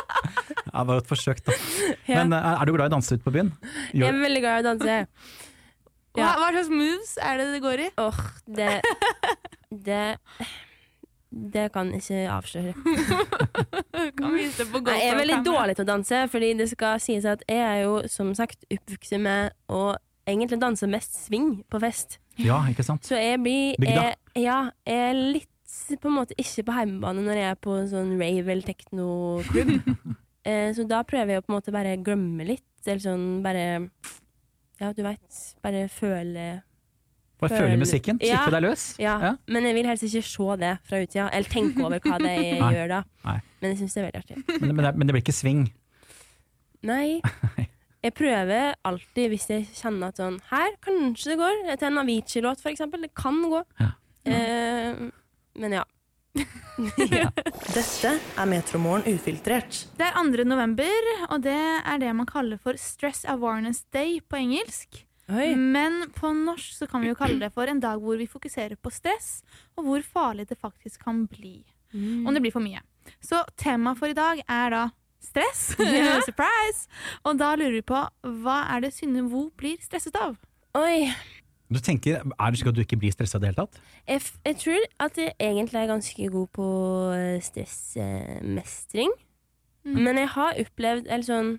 Det 0.70 0.86
var 0.86 0.96
et 0.98 1.06
forsøk, 1.10 1.40
da. 1.46 1.52
Men 2.08 2.32
eh, 2.32 2.50
er 2.60 2.64
du 2.66 2.72
glad 2.74 2.86
i 2.86 2.90
å 2.90 2.94
danse 2.96 3.14
ute 3.14 3.24
på 3.24 3.32
byen? 3.34 3.52
Jeg 3.94 4.06
er 4.08 4.18
veldig 4.22 4.40
glad 4.42 4.58
i 4.58 4.60
å 4.60 4.68
danse. 4.72 4.98
Hva, 6.10 6.18
Ja. 6.18 6.30
hva 6.40 6.48
slags 6.50 6.70
moves 6.74 7.12
er 7.22 7.36
det 7.38 7.46
det 7.54 7.60
går 7.62 7.78
i? 7.86 7.88
Åh, 8.02 8.20
det 8.50 8.80
Det 9.70 10.16
Det 11.30 11.68
kan 11.72 11.92
jeg 11.94 12.02
ikke 12.02 12.30
avsløre. 12.34 12.72
Kan 14.18 14.32
vise 14.34 14.64
det 14.64 14.66
på 14.72 14.80
Nei, 14.82 14.96
jeg 14.98 15.12
er 15.12 15.18
veldig 15.20 15.36
dårlig 15.46 15.76
til 15.78 15.84
å 15.84 15.90
danse, 15.92 16.22
fordi 16.32 16.48
det 16.58 16.66
skal 16.72 17.02
sies 17.02 17.26
at 17.28 17.44
jeg 17.46 17.60
er 17.62 17.84
jo 17.84 18.00
som 18.10 18.32
sagt 18.34 18.64
oppvokst 18.66 19.14
med 19.22 19.54
å 19.70 19.92
egentlig 20.26 20.58
danse 20.62 20.88
mest 20.90 21.14
swing 21.26 21.60
på 21.70 21.80
fest. 21.82 22.18
ja, 22.40 22.58
ikke 22.70 22.86
sant? 22.86 23.06
Så 23.06 23.18
jeg 23.18 23.38
blir 23.42 23.78
jeg, 23.78 24.16
Ja, 24.38 24.58
jeg 24.86 25.10
er 25.10 25.20
litt 25.20 25.46
på 26.00 26.10
en 26.10 26.16
måte 26.16 26.34
ikke 26.38 26.64
på 26.66 26.78
hjemmebane 26.80 27.22
når 27.22 27.38
jeg 27.38 27.50
er 27.52 27.60
på 27.62 27.76
en 27.78 27.90
sånn 27.92 28.16
rave 28.18 28.54
eller 28.54 28.66
teknoklubb. 28.66 29.70
eh, 30.48 30.70
så 30.74 30.86
da 30.90 31.04
prøver 31.06 31.36
jeg 31.36 31.42
å 31.42 31.46
på 31.46 31.52
en 31.52 31.58
måte 31.60 31.74
bare 31.74 31.94
glemme 32.02 32.46
litt, 32.48 32.66
eller 32.86 33.04
sånn 33.04 33.28
bare 33.46 33.68
Ja, 34.80 34.90
du 34.96 35.04
veit. 35.04 35.40
Bare 35.62 35.86
føle 35.92 36.48
Bare 37.40 37.50
føle 37.56 37.70
Føl- 37.72 37.78
musikken, 37.80 38.18
Ja. 38.22 38.36
slippe 38.44 38.50
deg 38.56 38.62
løs. 38.68 38.84
Ja, 39.00 39.14
Ja. 39.20 39.32
men 39.48 39.64
jeg 39.64 39.74
vil 39.74 39.86
helst 39.86 40.02
ikke 40.04 40.22
se 40.22 40.56
det 40.60 40.78
fra 40.84 40.96
utsida, 41.02 41.28
eller 41.32 41.48
tenke 41.48 41.84
over 41.84 41.98
hva 42.00 42.18
det 42.18 42.36
gjør 42.76 42.88
da. 42.88 43.02
Nei. 43.24 43.40
Men 43.62 43.70
jeg 43.74 43.78
syns 43.80 43.94
det 43.94 44.00
er 44.02 44.10
veldig 44.10 44.22
artig. 44.24 44.60
Men, 44.60 44.74
men, 44.76 44.84
det, 44.84 44.94
men 44.96 45.06
det 45.06 45.14
blir 45.14 45.22
ikke 45.24 45.36
sving. 45.36 45.62
Nei. 46.90 47.20
Jeg 48.02 48.14
prøver 48.16 48.74
alltid, 48.88 49.28
hvis 49.34 49.46
jeg 49.52 49.66
kjenner 49.76 50.08
at 50.08 50.16
sånn 50.16 50.38
Her, 50.48 50.70
kanskje 50.80 51.32
det 51.34 51.38
går. 51.38 51.76
Til 51.76 51.88
en 51.90 51.98
Avicii-låt, 52.00 52.60
for 52.62 52.70
eksempel. 52.72 53.02
Det 53.04 53.14
kan 53.14 53.42
gå. 53.42 53.62
Ja. 53.80 53.90
Eh, 54.24 55.10
men 55.60 55.72
ja. 55.78 55.84
ja. 57.10 57.28
Dette 57.74 58.12
er 58.38 58.46
Metromorgen 58.48 59.04
ufiltrert. 59.18 59.82
Det 59.98 60.06
er 60.06 60.16
2. 60.16 60.44
november, 60.48 61.10
og 61.28 61.42
det 61.44 61.56
er 61.84 61.98
det 62.00 62.14
man 62.16 62.28
kaller 62.30 62.56
for 62.62 62.78
Stress 62.80 63.24
Awareness 63.28 63.82
Day 63.92 64.20
på 64.24 64.38
engelsk. 64.40 65.02
Oi. 65.30 65.54
Men 65.54 66.04
på 66.16 66.32
norsk 66.34 66.74
så 66.74 66.88
kan 66.90 67.04
vi 67.04 67.10
jo 67.10 67.18
kalle 67.18 67.38
det 67.42 67.52
for 67.54 67.70
en 67.70 67.80
dag 67.82 68.00
hvor 68.02 68.18
vi 68.18 68.28
fokuserer 68.30 68.78
på 68.80 68.92
stress, 68.94 69.40
og 69.78 69.86
hvor 69.86 70.06
farlig 70.06 70.48
det 70.50 70.58
faktisk 70.58 71.04
kan 71.06 71.26
bli. 71.30 71.60
Mm. 71.94 72.26
Om 72.26 72.34
det 72.34 72.42
blir 72.44 72.54
for 72.54 72.64
mye. 72.64 72.82
Så 73.22 73.42
temaet 73.58 73.98
for 73.98 74.10
i 74.10 74.16
dag 74.16 74.42
er 74.46 74.74
da 74.74 74.84
stress. 75.22 75.74
Yeah. 75.80 76.22
Surprise! 76.26 76.88
Og 77.24 77.38
da 77.38 77.54
lurer 77.58 77.78
vi 77.80 77.84
på 77.86 78.00
hva 78.44 78.62
er 78.74 78.86
det 78.86 78.94
Synne 78.96 79.26
Vo 79.30 79.48
blir 79.56 79.78
stresset 79.82 80.16
av? 80.18 80.36
Oi. 80.78 81.10
Du 81.70 81.78
tenker, 81.78 82.18
Er 82.18 82.50
det 82.50 82.58
slik 82.58 82.68
at 82.72 82.74
du 82.74 82.82
ikke 82.82 82.98
blir 82.98 83.14
stressa 83.14 83.38
i 83.38 83.42
det 83.42 83.52
hele 83.52 83.62
tatt? 83.62 83.80
Jeg, 84.08 84.20
f 84.20 84.30
jeg 84.44 84.56
tror 84.58 84.86
at 85.06 85.18
jeg 85.18 85.34
egentlig 85.38 85.78
er 85.78 85.90
ganske 85.90 86.30
god 86.34 86.48
på 86.56 86.68
eh, 87.14 87.42
stressmestring. 87.46 89.12
Mm. 89.86 90.00
Men 90.02 90.18
jeg 90.18 90.28
har 90.34 90.58
opplevd 90.64 91.06
eller 91.06 91.26
sånn 91.26 91.52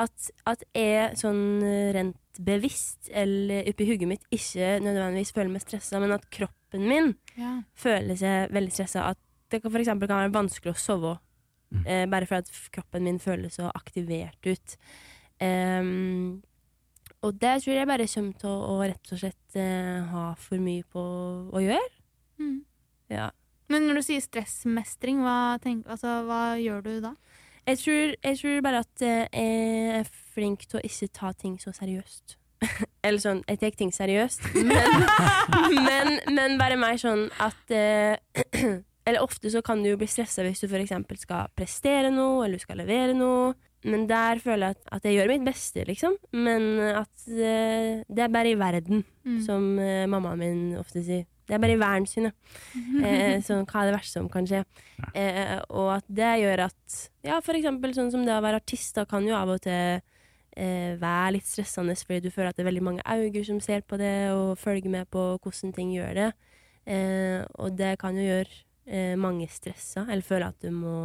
at, 0.00 0.30
at 0.48 0.64
jeg 0.74 1.18
sånn 1.20 1.42
eh, 1.62 1.92
bevisst 2.42 3.10
eller 3.12 3.68
oppi 3.70 3.86
hugget 3.88 4.08
mitt 4.10 4.24
ikke 4.34 4.78
nødvendigvis 4.82 5.32
føler 5.36 5.52
meg 5.54 5.62
stressa, 5.64 6.00
men 6.02 6.14
at 6.16 6.24
kroppen 6.30 6.88
min 6.88 7.12
Ja. 7.38 7.62
føler 7.74 8.16
seg 8.18 8.50
veldig 8.54 8.72
stressa. 8.72 9.10
At 9.10 9.18
det 9.50 9.62
kan, 9.62 9.70
for 9.70 9.78
eksempel 9.78 10.08
kan 10.08 10.22
være 10.24 10.34
vanskelig 10.34 10.74
å 10.74 10.78
sove. 10.80 11.18
Mm. 11.74 11.86
Eh, 11.86 12.06
bare 12.06 12.26
for 12.26 12.36
at 12.42 12.50
kroppen 12.72 13.04
min 13.04 13.18
føles 13.18 13.54
så 13.58 13.70
aktivert 13.74 14.46
ut. 14.46 14.76
Um, 15.42 16.42
og 17.24 17.38
det 17.40 17.62
tror 17.62 17.74
jeg 17.74 17.88
bare 17.88 18.06
kommer 18.06 18.36
til 18.38 18.50
å, 18.50 18.58
å 18.74 18.82
rett 18.84 19.12
og 19.12 19.18
slett 19.18 19.56
eh, 19.56 20.02
ha 20.10 20.34
for 20.38 20.60
mye 20.62 20.84
på 20.92 21.00
å 21.54 21.62
gjøre. 21.62 21.94
Mm. 22.38 22.58
Ja. 23.10 23.30
Men 23.72 23.88
når 23.88 24.00
du 24.00 24.02
sier 24.02 24.20
stressmestring, 24.24 25.22
hva, 25.24 25.56
tenk, 25.62 25.86
altså, 25.88 26.20
hva 26.28 26.42
gjør 26.60 26.82
du 26.84 26.92
da? 27.00 27.14
Jeg 27.66 27.78
tror, 27.80 28.14
jeg 28.24 28.38
tror 28.40 28.60
bare 28.66 28.80
at 28.84 29.02
eh, 29.02 29.26
jeg 29.32 30.00
er 30.00 30.08
flink 30.34 30.66
til 30.68 30.80
å 30.80 30.82
ikke 30.84 31.08
ta 31.16 31.32
ting 31.32 31.54
så 31.62 31.72
seriøst. 31.72 32.36
Eller 33.04 33.20
sånn, 33.20 33.42
jeg 33.48 33.60
tar 33.60 33.74
ting 33.76 33.90
seriøst, 33.92 34.46
men, 34.64 35.04
men, 35.88 36.14
men 36.32 36.58
bare 36.60 36.76
mer 36.80 36.96
sånn 37.00 37.26
at 37.44 37.72
eh, 37.74 38.16
Eller 39.04 39.20
ofte 39.20 39.50
så 39.52 39.60
kan 39.60 39.82
du 39.84 39.90
jo 39.90 39.98
bli 40.00 40.06
stressa 40.08 40.40
hvis 40.46 40.62
du 40.62 40.68
f.eks. 40.70 40.94
skal 41.20 41.50
prestere 41.52 42.08
noe, 42.08 42.46
eller 42.46 42.56
du 42.56 42.62
skal 42.62 42.78
levere 42.80 43.12
noe. 43.12 43.50
Men 43.84 44.06
der 44.08 44.40
føler 44.40 44.70
jeg 44.70 44.78
at, 44.78 44.86
at 44.96 45.04
jeg 45.04 45.18
gjør 45.18 45.28
mitt 45.34 45.44
beste, 45.44 45.82
liksom. 45.84 46.14
Men 46.32 46.70
at 47.02 47.26
eh, 47.28 48.00
det 48.08 48.22
er 48.24 48.32
bare 48.32 48.54
i 48.54 48.56
verden, 48.56 49.04
Mm. 49.24 49.38
som 49.44 49.62
mammaen 50.12 50.36
min 50.40 50.64
ofte 50.76 51.00
sier. 51.04 51.22
Det 51.44 51.54
er 51.54 51.60
bare 51.60 51.76
i 51.76 51.80
verden 51.80 52.06
sine. 52.08 52.32
Eh, 53.04 53.36
sånn, 53.44 53.66
hva 53.68 53.82
er 53.82 53.90
det 53.90 53.96
verste 53.98 54.16
som 54.20 54.30
kan 54.32 54.46
skje? 54.48 54.62
Eh, 55.12 55.58
og 55.68 55.90
at 55.98 56.06
det 56.08 56.32
gjør 56.40 56.64
at 56.70 56.98
Ja, 57.26 57.40
for 57.44 57.56
eksempel 57.58 57.92
sånn 57.96 58.10
som 58.14 58.24
det 58.24 58.32
å 58.32 58.42
være 58.44 58.62
artist, 58.62 58.94
da 58.96 59.04
kan 59.08 59.26
jo 59.28 59.36
av 59.36 59.52
og 59.52 59.60
til 59.64 60.00
eh, 60.56 60.94
være 61.00 61.36
litt 61.36 61.48
stressende 61.48 61.96
fordi 62.00 62.24
du 62.26 62.32
føler 62.32 62.52
at 62.52 62.56
det 62.56 62.64
er 62.64 62.70
veldig 62.70 62.86
mange 62.86 63.04
øyne 63.04 63.44
som 63.44 63.60
ser 63.60 63.84
på 63.84 63.98
det 64.00 64.14
og 64.32 64.56
følger 64.60 64.92
med 64.92 65.10
på 65.12 65.26
hvordan 65.36 65.74
ting 65.76 65.92
gjør 65.94 66.14
det. 66.20 66.30
Eh, 66.86 67.44
og 67.60 67.76
det 67.76 67.94
kan 68.00 68.16
jo 68.16 68.24
gjøre 68.24 68.60
eh, 68.86 69.14
mange 69.20 69.48
stressa, 69.52 70.06
eller 70.08 70.24
føle 70.24 70.48
at 70.48 70.64
du 70.64 70.70
må 70.72 70.96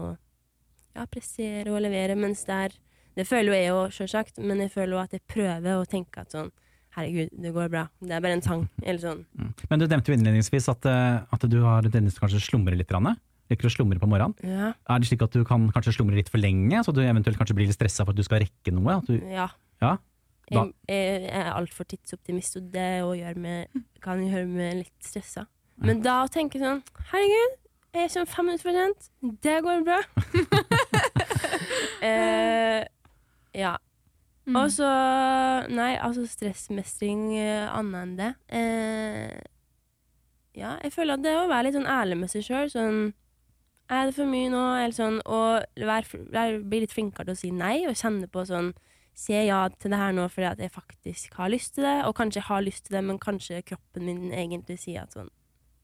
ja, 0.95 1.05
pressere 1.07 1.71
og 1.71 1.83
levere, 1.83 2.15
mens 2.19 2.45
det 2.47 2.63
er 2.67 2.79
Det 3.19 3.25
føler 3.27 3.51
jo 3.51 3.55
jeg 3.57 3.71
òg, 3.73 3.91
sjølsagt, 3.91 4.37
men 4.39 4.61
jeg 4.61 4.71
føler 4.71 4.93
jo 4.93 4.99
at 5.01 5.11
jeg 5.11 5.23
prøver 5.27 5.75
å 5.75 5.87
tenke 5.89 6.21
at 6.21 6.31
sånn 6.31 6.51
Herregud, 6.97 7.31
det 7.37 7.53
går 7.53 7.71
bra. 7.71 7.85
Det 8.01 8.15
er 8.15 8.21
bare 8.23 8.37
en 8.39 8.45
sang. 8.45 8.65
Eller 8.81 9.01
sånn. 9.03 9.23
Mm. 9.37 9.51
Men 9.69 9.81
du 9.81 9.85
nevnte 9.85 10.11
jo 10.11 10.17
innledningsvis 10.17 10.69
at, 10.71 10.87
eh, 10.89 11.19
at 11.21 11.45
du 11.51 11.59
har 11.63 11.85
tendens 11.85 12.17
til 12.17 12.25
kanskje 12.25 12.41
slumre 12.47 12.77
litt. 12.77 12.89
grann. 12.89 13.15
Liker 13.49 13.69
å 13.69 13.73
slumre 13.73 14.01
på 14.01 14.09
morgenen? 14.09 14.35
Ja. 14.45 14.73
Er 14.89 15.01
det 15.01 15.09
slik 15.09 15.23
at 15.25 15.33
du 15.33 15.41
kan 15.47 15.69
kanskje 15.73 15.95
slumre 15.97 16.17
litt 16.17 16.29
for 16.29 16.41
lenge, 16.41 16.83
så 16.85 16.93
du 16.93 17.01
eventuelt 17.01 17.37
kanskje 17.37 17.55
blir 17.57 17.69
litt 17.69 17.77
stressa 17.77 18.05
for 18.05 18.13
at 18.13 18.19
du 18.19 18.25
skal 18.25 18.43
rekke 18.43 18.73
noe? 18.75 18.99
Du, 19.07 19.15
ja. 19.25 19.47
ja? 19.81 19.95
Jeg, 20.49 20.73
jeg 20.89 21.31
er 21.33 21.49
altfor 21.53 21.87
tidsoptimist, 21.89 22.59
og 22.59 22.69
det 22.73 23.33
meg, 23.41 23.81
kan 24.01 24.21
gjøre 24.21 24.45
meg 24.49 24.77
litt 24.83 24.93
stressa. 25.05 25.47
Men 25.81 26.03
da 26.03 26.23
å 26.25 26.29
tenke 26.29 26.59
sånn 26.59 26.81
Herregud, 27.09 27.57
jeg 27.95 28.05
er 28.05 28.11
sånn 28.13 28.29
fem 28.29 28.49
minutter 28.49 28.67
for 28.67 28.77
sent. 28.77 29.07
Det 29.41 29.57
går 29.65 29.85
bra. 29.87 29.99
eh, 32.09 32.83
ja. 33.57 33.77
Mm. 34.49 34.57
Og 34.57 34.71
så 34.73 34.89
Nei, 35.69 35.93
altså 36.01 36.25
stressmestring 36.25 37.29
uh, 37.37 37.69
annet 37.77 38.01
enn 38.01 38.13
det. 38.17 38.29
Eh, 38.57 39.39
ja, 40.57 40.75
jeg 40.83 40.93
føler 40.95 41.19
at 41.19 41.25
det 41.25 41.35
å 41.37 41.47
være 41.49 41.67
litt 41.67 41.77
sånn 41.77 41.89
ærlig 41.89 42.17
med 42.23 42.31
seg 42.31 42.45
sjøl, 42.47 42.71
sånn 42.73 43.01
Er 43.89 44.09
det 44.09 44.15
for 44.17 44.29
mye 44.29 44.49
nå? 44.53 44.63
Eller 44.79 44.95
sånn, 44.95 45.19
og 45.25 45.65
vær, 45.77 46.07
vær, 46.33 46.59
bli 46.65 46.83
litt 46.83 46.93
flinkere 46.95 47.29
til 47.29 47.37
å 47.37 47.41
si 47.41 47.51
nei, 47.53 47.75
og 47.89 47.97
kjenne 47.99 48.29
på 48.31 48.45
sånn 48.49 48.73
Sier 49.19 49.43
ja 49.43 49.63
til 49.75 49.91
det 49.91 49.99
her 49.99 50.13
nå 50.15 50.29
fordi 50.31 50.47
at 50.47 50.61
jeg 50.63 50.71
faktisk 50.71 51.33
har 51.35 51.49
lyst 51.51 51.73
til 51.75 51.83
det, 51.83 51.97
og 52.07 52.13
kanskje 52.15 52.39
jeg 52.39 52.47
har 52.47 52.61
lyst 52.63 52.85
til 52.87 52.95
det, 52.95 53.01
men 53.03 53.17
kanskje 53.19 53.65
kroppen 53.67 54.05
min 54.07 54.29
egentlig 54.31 54.77
sier 54.79 55.03
at 55.03 55.17
sånn 55.17 55.27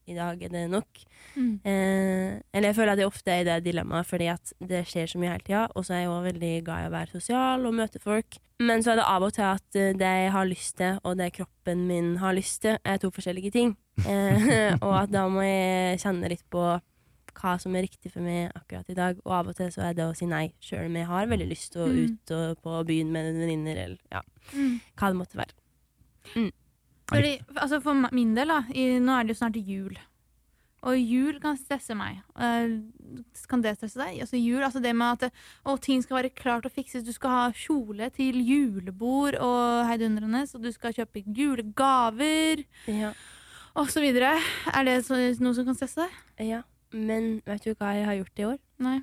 I 0.06 0.14
dag 0.14 0.42
er 0.46 0.48
det 0.52 0.64
nok. 0.70 1.00
Mm. 1.34 1.60
Eh, 1.66 2.40
eller 2.54 2.68
jeg 2.70 2.76
føler 2.76 2.92
at 2.92 2.98
jeg 3.02 3.08
ofte 3.10 3.32
er 3.32 3.40
i 3.42 3.46
det 3.48 3.56
dilemmaet 3.66 4.06
fordi 4.06 4.28
at 4.30 4.52
det 4.62 4.84
skjer 4.86 5.06
så 5.10 5.18
mye 5.18 5.32
hele 5.34 5.42
tida. 5.46 5.64
Og 5.74 5.84
så 5.84 5.94
er 5.96 6.04
jeg 6.04 6.10
også 6.12 6.26
veldig 6.32 6.52
glad 6.64 6.84
i 6.84 6.88
å 6.90 6.92
være 6.94 7.10
sosial 7.16 7.66
og 7.66 7.74
møte 7.74 7.98
folk. 8.02 8.38
Men 8.62 8.80
så 8.86 8.94
er 8.94 9.00
det 9.02 9.06
av 9.10 9.22
og 9.26 9.32
til 9.36 9.42
at 9.50 9.76
eh, 9.76 9.92
det 9.98 10.12
jeg 10.22 10.30
har 10.32 10.46
lyst 10.48 10.76
til, 10.78 11.00
og 11.04 11.16
det 11.18 11.32
kroppen 11.36 11.86
min 11.88 12.12
har 12.22 12.32
lyst 12.38 12.62
til, 12.62 12.78
er 12.84 12.96
to 13.02 13.10
forskjellige 13.10 13.50
ting. 13.52 13.74
Eh, 14.06 14.72
og 14.86 14.92
at 15.02 15.10
da 15.12 15.26
må 15.28 15.42
jeg 15.44 15.98
kjenne 16.04 16.30
litt 16.32 16.46
på 16.54 16.62
hva 17.36 17.50
som 17.60 17.74
er 17.76 17.84
riktig 17.84 18.08
for 18.14 18.24
meg 18.24 18.48
akkurat 18.56 18.88
i 18.88 18.94
dag. 18.96 19.18
Og 19.26 19.32
av 19.42 19.50
og 19.50 19.56
til 19.58 19.68
så 19.74 19.90
er 19.90 19.98
det 19.98 20.06
å 20.08 20.14
si 20.16 20.24
nei, 20.30 20.46
sjøl 20.64 20.86
om 20.88 20.94
jeg 20.96 21.10
har 21.10 21.26
veldig 21.28 21.48
lyst 21.50 21.74
til 21.74 21.82
å 21.84 21.90
Mm. 21.90 21.98
ut 22.06 22.30
og 22.38 22.62
på 22.64 22.78
byen 22.88 23.10
med 23.12 23.34
venninner, 23.34 23.76
eller 23.76 23.98
ja, 24.14 24.22
Mm. 24.54 24.78
hva 24.96 25.10
det 25.12 25.18
måtte 25.20 25.36
være. 25.42 25.52
Fordi, 27.10 27.36
altså 27.56 27.78
for 27.80 28.08
min 28.12 28.34
del, 28.36 28.50
da, 28.50 28.62
i, 28.74 28.98
nå 28.98 29.12
er 29.14 29.26
det 29.28 29.34
jo 29.36 29.38
snart 29.40 29.56
jul. 29.62 29.96
Og 30.86 30.98
jul 31.00 31.38
kan 31.42 31.56
stresse 31.58 31.94
meg. 31.98 32.18
Uh, 32.38 32.76
kan 33.50 33.62
det 33.64 33.72
stresse 33.78 33.98
deg? 33.98 34.20
Altså 34.22 34.38
jul, 34.38 34.60
altså 34.62 34.82
det 34.82 34.92
med 34.94 35.22
at 35.24 35.32
å, 35.66 35.74
ting 35.82 36.02
skal 36.04 36.20
være 36.20 36.30
klart 36.36 36.66
og 36.68 36.74
fikses. 36.74 37.02
Du 37.06 37.10
skal 37.14 37.30
ha 37.32 37.46
kjole 37.56 38.10
til 38.14 38.38
julebord 38.46 39.38
og 39.42 39.86
heidundrende, 39.88 40.44
og 40.54 40.62
du 40.62 40.70
skal 40.74 40.94
kjøpe 40.94 41.24
julegaver 41.26 42.62
Ja. 42.86 43.12
og 43.74 43.90
så 43.90 44.00
videre. 44.04 44.36
Er 44.74 44.84
det 44.86 45.04
så, 45.08 45.18
noe 45.42 45.54
som 45.54 45.66
kan 45.66 45.78
stresse 45.78 46.06
deg? 46.06 46.48
ja. 46.52 46.62
Men 46.96 47.42
vet 47.44 47.64
du 47.66 47.72
hva 47.74 47.90
jeg 47.96 48.04
har 48.06 48.14
gjort 48.14 48.38
i 48.40 48.44
år? 48.46 48.58
Nei. 48.78 49.00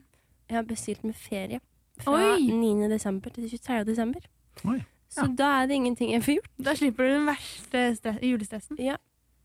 Jeg 0.50 0.56
har 0.56 0.64
bestilt 0.66 1.04
med 1.04 1.14
ferie. 1.20 1.60
Fra 2.00 2.14
Oi! 2.16 2.48
9. 2.48 2.88
desember 2.90 3.30
til 3.36 3.44
23. 3.52 3.84
desember. 3.86 4.24
Oi. 4.66 4.80
Så 5.13 5.27
da 5.38 5.50
er 5.62 5.67
det 5.70 5.75
ingenting 5.77 6.12
jeg 6.15 6.24
får 6.25 6.38
gjort. 6.39 6.51
Da 6.65 6.74
slipper 6.79 7.08
du 7.08 7.13
den 7.20 7.27
verste 7.29 7.84
stress, 8.00 8.20
julestressen. 8.25 8.79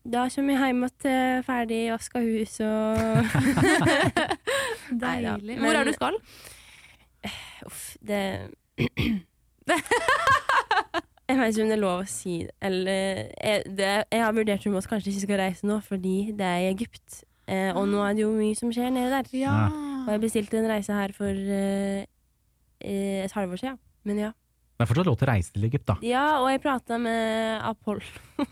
Da 0.09 0.23
kommer 0.33 0.55
jeg 0.55 0.71
hjem 0.73 0.85
til 1.03 1.43
ferdig 1.45 1.81
vaska 1.91 2.21
hus 2.23 2.55
og 2.65 3.25
Deilig. 5.03 5.41
men- 5.45 5.59
Hvor 5.59 5.75
er 5.79 5.83
du 5.85 5.93
skal? 5.93 6.15
Uff, 7.67 7.81
det 8.01 8.21
Jeg 11.29 11.37
vet 11.37 11.51
ikke 11.53 11.61
om 11.61 11.69
det 11.69 11.75
er 11.77 11.81
lov 11.83 11.99
å 12.01 12.05
si 12.09 12.39
det. 12.47 12.53
Eller 12.65 13.19
jeg, 13.37 13.63
det, 13.77 13.89
jeg 14.09 14.23
har 14.23 14.33
vurdert 14.33 14.63
om 14.65 14.73
vi 14.73 14.81
kanskje 14.89 15.11
ikke 15.11 15.21
skal 15.27 15.37
reise 15.43 15.67
nå, 15.69 15.75
fordi 15.85 16.15
det 16.33 16.45
er 16.47 16.63
i 16.63 16.69
Egypt. 16.71 17.19
Eh, 17.49 17.69
og 17.77 17.85
nå 17.91 17.99
er 18.01 18.15
det 18.17 18.23
jo 18.23 18.31
mye 18.33 18.55
som 18.57 18.71
skjer 18.73 18.89
nede 18.95 19.11
der. 19.13 19.29
Ja. 19.37 19.67
Og 20.07 20.09
jeg 20.15 20.23
bestilte 20.23 20.57
en 20.57 20.69
reise 20.71 20.95
her 20.97 21.13
for 21.13 21.29
eh, 21.29 22.01
eh, 22.81 23.19
et 23.27 23.35
halvår 23.37 23.61
siden. 23.61 23.77
Men 24.09 24.23
ja. 24.23 24.31
Det 24.79 24.85
er 24.85 24.87
fortsatt 24.93 25.07
lov 25.09 25.17
til 25.19 25.27
å 25.27 25.33
reise 25.33 25.51
til 25.51 25.63
Egypt, 25.67 25.89
da. 25.89 25.93
Ja, 26.07 26.21
og 26.39 26.45
jeg 26.53 26.61
prata 26.63 26.95
med 27.03 27.59
Apoll. 27.67 27.99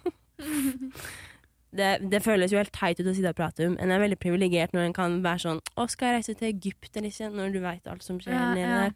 det, 1.79 1.91
det 2.11 2.19
føles 2.25 2.51
jo 2.51 2.59
helt 2.59 2.73
teit 2.75 2.99
ut 2.99 3.07
å 3.07 3.13
sitte 3.15 3.31
og 3.31 3.37
prate 3.37 3.63
om. 3.69 3.77
En 3.79 3.93
er 3.95 4.01
veldig 4.03 4.17
privilegert 4.19 4.75
når 4.75 4.89
en 4.89 4.95
kan 4.97 5.15
være 5.23 5.39
sånn 5.45 5.61
Å, 5.79 5.85
skal 5.87 6.11
jeg 6.11 6.17
reise 6.17 6.35
til 6.35 6.49
Egypt 6.49 6.99
eller 6.99 7.07
ikke? 7.13 7.29
Når 7.31 7.55
du 7.55 7.61
veit 7.63 7.87
alt 7.87 8.03
som 8.03 8.19
skjer 8.19 8.35
Ja, 8.35 8.51
nede 8.57 8.67
ja. 8.67 8.83
der. 8.83 8.91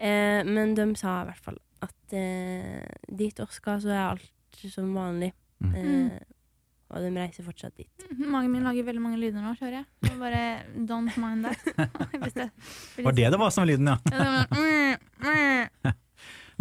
Eh, 0.00 0.40
men 0.48 0.72
de 0.78 0.86
sa 0.96 1.18
i 1.20 1.28
hvert 1.28 1.44
fall 1.44 1.60
at 1.84 2.16
eh, 2.16 2.88
dit 3.20 3.36
vi 3.44 3.48
skal, 3.52 3.76
så 3.84 3.92
er 3.92 4.04
alt 4.06 4.64
som 4.72 4.88
vanlig. 4.96 5.28
Mm. 5.60 5.76
Eh, 5.76 6.16
og 6.92 7.00
de 7.04 7.08
reiser 7.18 7.44
fortsatt 7.44 7.76
dit. 7.76 8.08
Magen 8.16 8.48
min 8.52 8.64
lager 8.64 8.84
veldig 8.88 9.02
mange 9.04 9.20
lyder 9.20 9.44
nå, 9.44 9.52
hører 9.60 9.82
jeg. 9.82 9.86
Er 10.08 10.16
Bare 10.24 10.44
don't 10.88 11.12
mind 11.20 11.44
that. 11.44 11.60
Det, 12.32 12.48
Var 13.04 13.12
det 13.20 13.28
det 13.28 13.36
var 13.44 13.52
som 13.52 13.60
var 13.66 13.74
lyden, 13.74 13.92
ja? 13.92 13.96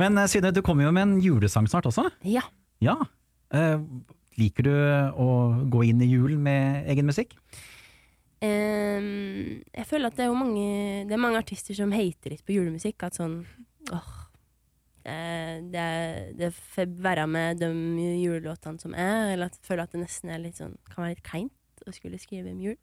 Men 0.01 0.17
eh, 0.17 0.29
Synne, 0.31 0.53
du 0.53 0.63
kommer 0.65 0.87
jo 0.87 0.95
med 0.95 1.07
en 1.07 1.19
julesang 1.21 1.67
snart 1.69 1.89
også. 1.89 2.07
Ja. 2.27 2.43
Ja. 2.81 2.97
Eh, 3.53 3.77
liker 4.39 4.65
du 4.65 4.73
å 4.73 5.27
gå 5.71 5.85
inn 5.91 6.01
i 6.01 6.09
julen 6.09 6.41
med 6.45 6.89
egen 6.91 7.09
musikk? 7.09 7.35
Um, 8.41 9.61
jeg 9.69 9.85
føler 9.85 10.09
at 10.09 10.15
det 10.17 10.23
er 10.25 10.31
mange 10.33 11.03
Det 11.05 11.13
er 11.13 11.19
mange 11.21 11.37
artister 11.37 11.77
som 11.77 11.91
hater 11.93 12.33
litt 12.33 12.45
på 12.47 12.55
julemusikk. 12.55 13.05
At 13.05 13.19
sånn 13.19 13.43
åh, 13.93 14.11
det, 15.03 15.85
det 16.39 16.49
får 16.73 16.89
være 17.05 17.27
med 17.29 17.61
de 17.61 17.69
julelåtene 18.21 18.81
som 18.81 18.95
er, 18.97 19.35
eller 19.35 19.49
at 19.49 19.59
jeg 19.59 19.67
føler 19.67 19.85
at 19.85 19.93
det 19.93 20.01
nesten 20.03 20.33
er 20.33 20.41
litt 20.41 20.61
sånn 20.61 20.77
kan 20.89 21.03
være 21.03 21.15
litt 21.15 21.25
kleint 21.27 21.85
å 21.85 21.93
skulle 21.93 22.21
skrive 22.21 22.53
om 22.53 22.61
jul. 22.61 22.77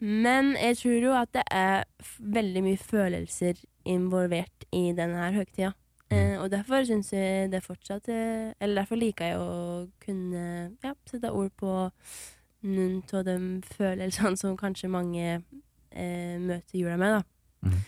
Men 0.00 0.54
jeg 0.56 0.78
tror 0.80 1.04
jo 1.04 1.14
at 1.18 1.32
det 1.36 1.44
er 1.52 1.84
veldig 2.18 2.62
mye 2.64 2.80
følelser 2.80 3.58
involvert 3.88 4.64
i 4.72 4.90
denne 4.96 5.18
her 5.20 5.34
høgtida. 5.36 5.74
Eh, 6.10 6.36
og 6.42 6.50
derfor 6.50 6.82
syns 6.86 7.12
jeg 7.14 7.50
det 7.52 7.60
fortsatt 7.62 8.08
eh, 8.10 8.50
Eller 8.58 8.80
derfor 8.80 8.98
liker 8.98 9.28
jeg 9.28 9.38
å 9.38 9.84
kunne 10.02 10.42
ja, 10.82 10.94
sette 11.06 11.30
ord 11.30 11.52
på 11.54 11.74
noen 12.66 12.98
av 13.14 13.24
de 13.28 13.36
følelsene 13.76 14.40
som 14.40 14.58
kanskje 14.58 14.90
mange 14.90 15.26
eh, 15.38 16.36
møter 16.42 16.80
jula 16.80 16.98
med. 17.00 17.20
da. 17.20 17.70
Mm. 17.70 17.78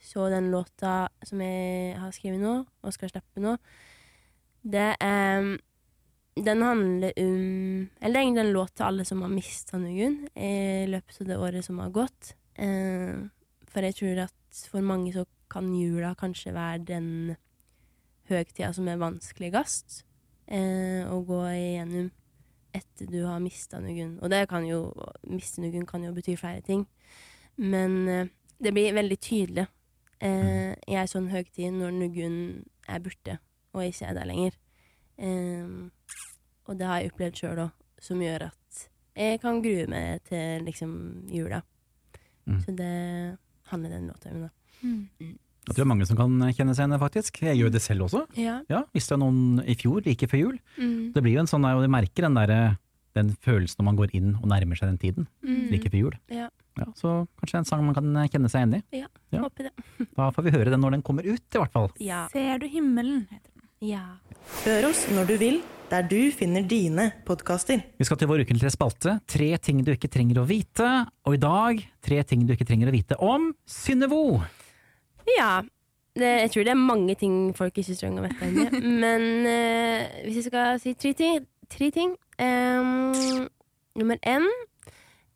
Så 0.00 0.28
den 0.32 0.50
låta 0.52 1.08
som 1.26 1.40
jeg 1.44 1.96
har 2.00 2.12
skrevet 2.16 2.40
nå, 2.40 2.54
og 2.64 2.94
skal 2.96 3.10
slippe 3.12 3.42
nå, 3.42 3.56
det 4.62 4.94
er 5.00 5.56
Den 6.36 6.62
handler 6.62 7.12
om 7.16 7.88
Eller 8.00 8.12
det 8.12 8.18
er 8.20 8.22
egentlig 8.22 8.44
en 8.44 8.52
låt 8.52 8.74
til 8.76 8.84
alle 8.84 9.04
som 9.04 9.22
har 9.22 9.32
mista 9.32 9.78
noen 9.80 10.28
i 10.36 10.86
løpet 10.88 11.20
av 11.20 11.26
det 11.26 11.38
året 11.38 11.64
som 11.64 11.78
har 11.80 11.90
gått. 11.90 12.34
Eh, 12.54 13.16
for 13.68 13.86
jeg 13.86 13.96
tror 13.98 14.26
at 14.28 14.64
for 14.70 14.84
mange 14.84 15.12
så 15.12 15.24
kan 15.50 15.72
jula 15.74 16.14
kanskje 16.14 16.54
være 16.54 16.84
den 16.86 17.08
høgtida 18.30 18.72
som 18.76 18.88
er 18.88 19.00
vanskeligst 19.00 20.02
eh, 20.46 21.04
å 21.08 21.20
gå 21.26 21.40
igjennom 21.52 22.10
etter 22.76 23.08
du 23.10 23.24
har 23.26 23.42
mista 23.42 23.80
noen. 23.82 24.16
Og 24.22 24.30
det 24.30 24.44
kan 24.50 24.66
jo 24.66 24.92
Miste 25.30 25.62
noen 25.62 25.86
kan 25.88 26.04
jo 26.06 26.14
bety 26.14 26.36
flere 26.38 26.62
ting. 26.66 26.86
Men 27.60 27.96
eh, 28.08 28.30
det 28.60 28.72
blir 28.76 28.96
veldig 28.96 29.18
tydelig 29.20 29.66
eh, 30.20 30.72
i 30.74 30.96
ei 30.96 31.06
sånn 31.10 31.30
høgtid 31.32 31.74
når 31.76 31.96
noen 31.96 32.36
er 32.88 33.02
borte 33.04 33.38
og 33.74 33.84
ikke 33.86 34.10
er 34.10 34.16
der 34.18 34.30
lenger. 34.30 34.56
Eh, 35.20 35.76
og 36.66 36.78
det 36.78 36.88
har 36.88 37.02
jeg 37.02 37.12
opplevd 37.12 37.42
sjøl 37.42 37.62
òg, 37.66 37.76
som 38.00 38.22
gjør 38.22 38.48
at 38.50 38.86
jeg 39.20 39.40
kan 39.42 39.60
grue 39.62 39.86
meg 39.90 40.22
til 40.28 40.64
liksom 40.64 40.92
jula. 41.30 41.60
Mm. 42.46 42.58
Så 42.64 42.74
det 42.78 42.96
handler 43.70 43.96
den 43.96 44.10
låta 44.10 44.30
om. 44.30 44.46
da. 44.46 44.50
Mm. 44.82 45.38
Jeg 45.70 45.76
tror 45.76 45.84
det 45.84 45.86
er 45.86 45.92
mange 45.94 46.06
som 46.10 46.18
kan 46.18 46.32
kjenne 46.50 46.74
seg 46.74 46.82
igjen 46.88 46.98
faktisk. 47.00 47.36
Jeg 47.46 47.58
gjør 47.60 47.70
det 47.76 47.80
selv 47.84 48.08
også. 48.08 48.24
Ja. 48.36 48.56
Ja, 48.68 48.82
Visste 48.96 49.14
jeg 49.14 49.22
noen 49.22 49.60
i 49.70 49.76
fjor, 49.78 50.02
like 50.04 50.26
før 50.30 50.40
jul. 50.42 50.56
Mm. 50.76 51.12
Det 51.14 51.22
blir 51.22 51.36
jo 51.38 51.44
en 51.44 51.50
sånn, 51.50 51.62
og 51.70 51.84
du 51.86 51.90
merker 51.94 52.26
den, 52.26 52.34
der, 52.40 52.74
den 53.14 53.30
følelsen 53.46 53.78
når 53.78 53.86
man 53.92 54.00
går 54.02 54.14
inn 54.18 54.32
og 54.40 54.48
nærmer 54.50 54.78
seg 54.80 54.90
den 54.90 54.98
tiden, 55.06 55.28
Mm. 55.46 55.68
like 55.70 55.90
før 55.94 56.02
jul. 56.02 56.16
Ja. 56.34 56.48
Ja, 56.78 56.86
så 56.96 57.26
kanskje 57.40 57.58
en 57.60 57.66
sang 57.68 57.82
man 57.84 57.94
kan 57.94 58.10
kjenne 58.30 58.48
seg 58.50 58.62
igjen 58.66 58.76
i. 58.78 59.00
Ja. 59.02 59.40
Håper 59.46 59.68
det. 59.70 59.72
Da 60.16 60.30
får 60.34 60.46
vi 60.46 60.52
høre 60.54 60.70
den 60.74 60.80
når 60.82 60.98
den 60.98 61.02
kommer 61.06 61.26
ut, 61.26 61.42
i 61.42 61.58
hvert 61.58 61.72
fall. 61.74 61.90
Ja. 62.02 62.24
Ser 62.34 62.58
du 62.62 62.66
himmelen? 62.70 63.26
heter 63.30 63.50
den. 63.54 63.66
ja. 63.90 64.04
Hør 64.64 64.88
oss 64.90 65.04
når 65.14 65.26
du 65.28 65.34
vil, 65.38 65.58
der 65.90 66.02
du 66.06 66.30
finner 66.34 66.62
dine 66.66 67.08
podkaster. 67.26 67.82
Vi 67.98 68.06
skal 68.06 68.16
til 68.18 68.30
vår 68.30 68.42
ukentlige 68.46 68.70
spalte, 68.74 69.18
Tre 69.30 69.50
ting 69.58 69.82
du 69.86 69.90
ikke 69.92 70.08
trenger 70.10 70.40
å 70.42 70.46
vite. 70.48 70.86
Og 71.26 71.34
i 71.36 71.42
dag, 71.42 71.82
tre 72.02 72.22
ting 72.26 72.46
du 72.46 72.54
ikke 72.54 72.66
trenger 72.66 72.88
å 72.90 72.94
vite 72.94 73.18
om 73.22 73.50
Synnevo. 73.68 74.40
Ja. 75.38 75.60
Det, 76.18 76.26
jeg 76.26 76.50
tror 76.50 76.66
det 76.66 76.72
er 76.72 76.80
mange 76.80 77.14
ting 77.14 77.34
folk 77.56 77.78
ikke 77.78 77.94
trenger 77.94 78.24
å 78.24 78.26
vite 78.26 78.48
ennå. 78.48 78.80
Men 79.04 79.46
eh, 79.46 80.24
hvis 80.26 80.40
jeg 80.40 80.48
skal 80.50 80.80
si 80.82 80.94
tre 80.98 81.14
ting, 81.16 81.46
tre 81.70 81.90
ting 81.94 82.16
Um, 82.40 83.48
Nummer 83.96 84.16
én 84.26 84.46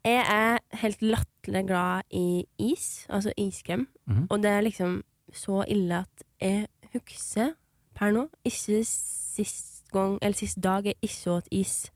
Jeg 0.04 0.24
er 0.28 0.58
helt 0.76 1.02
latterlig 1.02 1.66
glad 1.66 2.00
i 2.10 2.44
is, 2.58 3.06
altså 3.08 3.32
iskrem. 3.36 3.88
Mhm. 4.06 4.26
Og 4.30 4.42
det 4.42 4.50
er 4.50 4.60
liksom 4.60 5.02
så 5.32 5.64
ille 5.68 5.98
at 5.98 6.24
jeg 6.40 6.66
husker 6.92 7.52
per 7.94 8.10
nå 8.10 8.28
ikke 8.44 8.84
sist 8.84 9.84
gang, 9.92 10.18
eller 10.22 10.36
sist 10.36 10.62
dag 10.62 10.84
jeg 10.84 10.94
ikke 11.02 11.30
åt 11.30 11.48
is. 11.50 11.90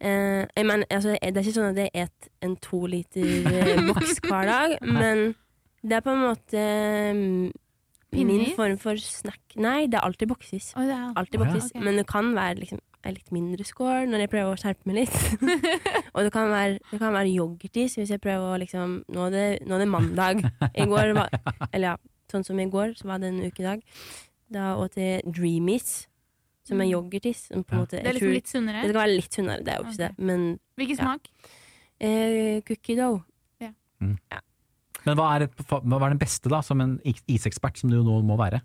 Eh, 0.00 0.46
jeg 0.56 0.66
mener, 0.66 0.84
altså, 0.90 1.08
det 1.08 1.36
er 1.36 1.42
ikke 1.42 1.52
sånn 1.52 1.70
at 1.70 1.76
jeg 1.76 1.90
et 1.94 2.28
en 2.42 2.56
to 2.56 2.86
liter 2.86 3.22
eh, 3.22 3.86
boks 3.86 4.20
hver 4.22 4.46
dag, 4.46 4.76
men 4.98 5.34
det 5.82 5.92
er 5.98 6.00
på 6.04 6.12
en 6.14 6.22
måte 6.22 6.62
um, 7.10 7.52
min 8.12 8.46
form 8.56 8.78
for 8.78 8.96
snack. 9.00 9.40
Nei, 9.56 9.86
det 9.86 9.98
er 9.98 10.04
alltid 10.06 10.28
boksis. 10.28 10.72
Oh, 10.76 10.82
er 10.84 11.12
Alltid 11.16 11.40
Oh, 11.40 11.46
ja. 11.48 11.56
okay. 11.56 11.80
Men 11.82 11.96
det 11.96 12.06
kan 12.06 12.34
være 12.36 12.58
liksom, 12.60 12.78
en 13.04 13.14
litt 13.16 13.32
mindre 13.32 13.64
score 13.64 14.04
når 14.06 14.20
jeg 14.26 14.30
prøver 14.30 14.52
å 14.52 14.60
skjerpe 14.60 14.86
meg 14.86 15.00
litt. 15.00 15.16
og 16.14 16.22
det 16.22 16.32
kan 16.32 16.48
være, 16.52 16.78
det 16.92 17.00
kan 17.00 17.12
være 17.16 17.32
yoghurtis 17.34 17.96
hvis 17.98 18.10
jeg 18.14 18.20
prøver 18.22 18.52
å 18.54 18.60
liksom 18.62 19.02
Nå 19.08 19.26
er 19.26 19.30
det, 19.34 19.46
nå 19.66 19.74
er 19.74 19.82
det 19.84 19.88
mandag. 19.90 20.44
I 20.76 20.86
går 20.86 21.14
var, 21.18 21.32
eller 21.72 21.88
ja, 21.88 21.96
sånn 22.30 22.44
som 22.46 22.60
i 22.62 22.68
går, 22.70 22.94
så 23.00 23.08
var 23.10 23.18
det 23.24 23.32
en 23.32 23.42
ukedag. 23.48 23.82
Da 24.52 24.76
åt 24.76 24.96
jeg 25.00 25.24
Dreamies, 25.26 26.06
som 26.68 26.80
er 26.84 26.92
yoghurtis. 26.92 27.48
Som 27.48 27.64
på 27.64 27.74
en 27.74 27.78
Ja. 27.78 27.84
måte, 27.86 27.96
Det 27.96 28.06
er 28.06 28.12
liksom 28.12 28.28
tror- 28.28 28.38
litt 28.38 28.48
sunnere. 28.52 28.82
det 28.84 28.90
skal 28.92 29.00
være 29.02 29.16
litt 29.16 29.32
sunnere, 29.40 29.64
det 29.64 29.72
er 29.72 29.76
jo 29.80 29.84
ikke 29.88 29.96
okay. 29.96 30.08
det. 30.08 30.18
Men 30.18 30.58
Hvilken 30.76 30.96
Ja. 30.98 31.04
smak? 31.04 31.28
eh, 31.98 32.60
cookie 32.68 32.96
dough. 32.96 33.22
Men 35.06 35.16
hva 35.18 35.28
er, 35.36 35.46
et, 35.48 35.64
hva 35.68 35.98
er 36.06 36.12
den 36.14 36.20
beste, 36.22 36.48
da, 36.52 36.60
som 36.62 36.80
en 36.84 36.98
isekspert, 37.28 37.78
som 37.80 37.90
du 37.90 37.98
nå 38.02 38.20
må 38.26 38.36
være? 38.38 38.60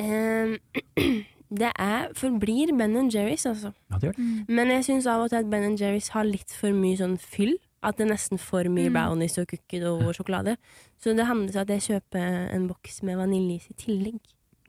Um, 0.00 0.56
det 1.60 1.70
er 1.78 2.08
forblir 2.18 2.72
Ben 2.78 2.96
Jerry's, 3.12 3.44
altså. 3.46 3.74
Ja, 3.92 3.98
det 4.00 4.08
gjør 4.10 4.16
det. 4.18 4.48
Men 4.48 4.72
jeg 4.72 4.84
syns 4.88 5.06
av 5.10 5.22
og 5.26 5.30
til 5.30 5.42
at 5.42 5.50
Ben 5.52 5.76
Jerry's 5.78 6.08
har 6.16 6.24
litt 6.26 6.50
for 6.56 6.72
mye 6.74 6.96
sånn 6.98 7.18
fyll. 7.20 7.56
At 7.84 7.98
det 7.98 8.06
er 8.06 8.14
nesten 8.14 8.40
for 8.40 8.64
mye 8.64 8.88
Mm. 8.88 8.94
brownies 8.96 9.36
og 9.38 9.46
kukket 9.50 9.82
og 9.84 10.06
sjokolade. 10.16 10.56
Så 10.96 11.12
det 11.14 11.26
handler 11.28 11.52
om 11.52 11.60
at 11.60 11.68
jeg 11.68 11.82
kjøper 11.84 12.54
en 12.56 12.66
boks 12.70 13.02
med 13.04 13.18
vaniljeis 13.20 13.66
i 13.68 13.74
tillegg. 13.76 14.16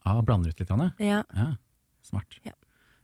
Ja, 0.06 0.18
blander 0.22 0.52
ut 0.52 0.60
litt, 0.60 0.68
Janne. 0.70 0.90
Ja, 1.00 1.24
Ja, 1.34 1.54
smart. 2.04 2.36
Ja. 2.44 2.52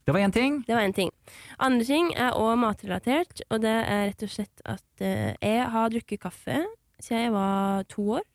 Det 0.05 0.11
var 0.13 0.19
én 0.19 0.33
ting. 0.33 0.63
Det 0.67 0.75
var 0.75 0.81
én 0.83 0.93
ting. 0.93 1.11
Andre 1.59 1.85
ting 1.85 2.11
er 2.17 2.33
òg 2.35 2.57
matrelatert, 2.59 3.39
og 3.49 3.61
det 3.61 3.71
er 3.71 4.09
rett 4.09 4.23
og 4.27 4.29
slett 4.33 4.61
at 4.65 4.83
eh, 5.05 5.31
jeg 5.41 5.69
har 5.71 5.89
drukket 5.93 6.19
kaffe 6.19 6.59
siden 7.01 7.25
jeg 7.27 7.33
var 7.35 7.83
to 7.91 8.07
år. 8.19 8.25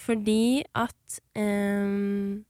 Fordi 0.00 0.62
at 0.78 1.20
eh, 1.36 2.40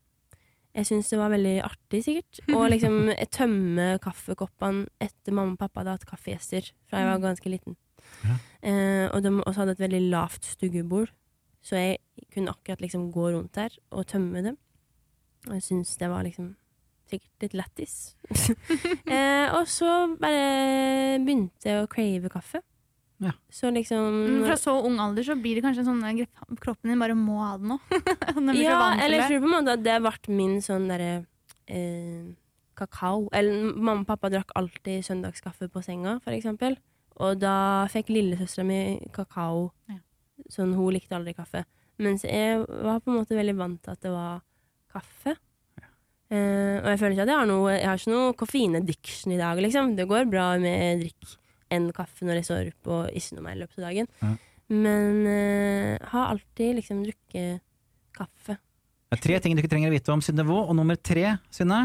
jeg 0.71 0.87
syns 0.87 1.09
det 1.11 1.19
var 1.19 1.33
veldig 1.33 1.55
artig, 1.65 2.03
sikkert. 2.05 2.41
å 2.55 2.65
liksom 2.73 3.11
tømme 3.33 3.87
kaffekoppene 4.03 4.87
etter 5.03 5.35
mamma 5.35 5.57
og 5.57 5.63
pappa 5.63 5.81
hadde 5.81 5.97
hatt 5.97 6.07
kaffegjester 6.09 6.71
fra 6.87 7.01
jeg 7.01 7.09
var 7.09 7.25
ganske 7.25 7.51
liten. 7.51 7.77
Ja. 8.23 8.37
Eh, 8.67 9.07
og 9.11 9.19
de 9.23 9.33
også 9.41 9.63
hadde 9.63 9.75
et 9.77 9.83
veldig 9.83 10.01
lavt 10.13 10.47
stuggebord, 10.53 11.11
så 11.61 11.77
jeg 11.77 11.99
kunne 12.33 12.53
akkurat 12.55 12.81
liksom 12.81 13.11
gå 13.13 13.29
rundt 13.35 13.53
der 13.57 13.75
og 13.91 14.07
tømme 14.09 14.43
dem. 14.45 14.57
Og 15.49 15.57
jeg 15.57 15.67
syns 15.67 15.95
det 15.99 16.09
var 16.09 16.25
liksom 16.25 16.55
sikkert 17.11 17.45
litt 17.45 17.55
lættis. 17.57 17.95
eh, 19.13 19.51
og 19.51 19.67
så 19.69 19.91
bare 20.21 21.19
begynte 21.25 21.67
jeg 21.67 21.83
å 21.83 21.89
crave 21.91 22.31
kaffe. 22.31 22.63
Ja. 23.21 23.31
Så 23.53 23.69
liksom 23.69 24.05
Mm, 24.25 24.45
Fra 24.47 24.55
så 24.57 24.73
ung 24.85 24.97
alder 24.99 25.23
så 25.23 25.35
blir 25.37 25.55
det 25.59 25.61
kanskje 25.61 25.85
sånn 25.85 26.01
kroppen 26.59 26.89
din 26.89 27.01
bare 27.01 27.13
må 27.17 27.37
ha 27.37 27.51
det 27.61 27.69
nå. 27.69 27.77
Den 28.35 28.55
Ja, 28.57 28.95
eller 28.97 29.21
jeg 29.21 29.27
tror 29.29 29.43
på 29.43 29.49
en 29.49 29.57
måte 29.59 29.75
at 29.77 29.83
det 29.85 29.97
ble 30.01 30.37
min 30.39 30.55
sånn 30.65 30.87
derre 30.89 31.11
eh, 31.69 32.31
kakao. 32.77 33.27
Eller 33.31 33.73
mamma 33.75 34.01
og 34.01 34.07
pappa 34.09 34.31
drakk 34.33 34.55
alltid 34.57 35.05
søndagskaffe 35.05 35.69
på 35.69 35.83
senga, 35.85 36.17
for 36.23 36.33
eksempel. 36.33 36.79
Og 37.21 37.37
da 37.37 37.85
fikk 37.93 38.09
lillesøstera 38.09 38.65
mi 38.65 38.79
kakao. 39.13 39.69
Ja. 39.91 39.99
Sånn, 40.49 40.73
hun 40.73 40.89
likte 40.95 41.13
aldri 41.15 41.35
kaffe. 41.37 41.65
Mens 42.01 42.25
jeg 42.25 42.63
var 42.65 43.03
på 43.03 43.11
en 43.11 43.19
måte 43.19 43.37
veldig 43.37 43.53
vant 43.59 43.77
til 43.85 43.93
at 43.93 44.01
det 44.01 44.11
var 44.15 44.41
kaffe. 44.91 45.35
Eh, 46.31 46.79
og 46.79 46.87
jeg 46.87 46.99
føler 47.01 47.13
ikke 47.13 47.23
at 47.25 47.29
jeg 47.33 47.39
har 47.41 47.47
noe 47.49 47.71
Jeg 47.75 47.87
har 47.89 47.99
ikke 47.99 48.11
noe 48.13 48.35
koffein-addiction 48.39 49.33
i 49.35 49.39
dag, 49.41 49.59
liksom. 49.61 49.93
Det 49.97 50.07
går 50.09 50.29
bra 50.31 50.55
med 50.63 51.03
drikk 51.03 51.37
en 51.71 51.91
kaffe 51.95 52.27
når 52.27 52.41
jeg 52.41 52.47
står 52.49 52.71
opp 52.71 52.89
og 52.95 53.17
ikke 53.17 53.37
noe 53.37 53.45
mer 53.45 53.57
i 53.57 53.61
løpet 53.63 53.79
av 53.79 53.87
dagen. 53.89 54.09
Ja. 54.21 54.31
Men 54.71 55.25
uh, 55.27 56.09
har 56.13 56.31
alltid 56.31 56.77
liksom 56.79 57.03
drukket 57.03 57.63
kaffe. 58.15 58.55
Det 59.11 59.17
er 59.17 59.23
tre 59.25 59.39
ting 59.43 59.55
du 59.55 59.59
ikke 59.59 59.73
trenger 59.73 59.91
å 59.91 59.95
vite 59.95 60.13
om 60.13 60.23
Synnøve. 60.23 60.61
Og 60.63 60.75
nummer 60.77 60.95
tre, 60.95 61.35
Synne? 61.51 61.83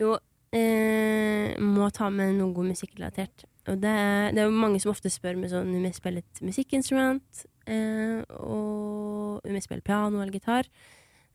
Jo, 0.00 0.18
uh, 0.18 1.46
må 1.64 1.88
ta 1.96 2.10
med 2.12 2.36
noe 2.36 2.66
musikkrelatert. 2.66 3.46
Og 3.68 3.80
det 3.80 3.92
er, 3.92 4.28
det 4.36 4.42
er 4.42 4.48
jo 4.48 4.60
mange 4.60 4.80
som 4.80 4.92
ofte 4.92 5.12
spør 5.12 5.36
meg 5.40 5.52
sånn 5.52 5.72
om 5.76 5.88
jeg 5.88 5.96
spiller 5.96 6.24
et 6.24 6.44
musikkinstrument, 6.44 7.42
uh, 7.68 8.20
og 8.40 9.48
om 9.48 9.56
jeg 9.56 9.64
spiller 9.64 9.84
piano 9.84 10.20
eller 10.20 10.36
gitar. 10.36 10.68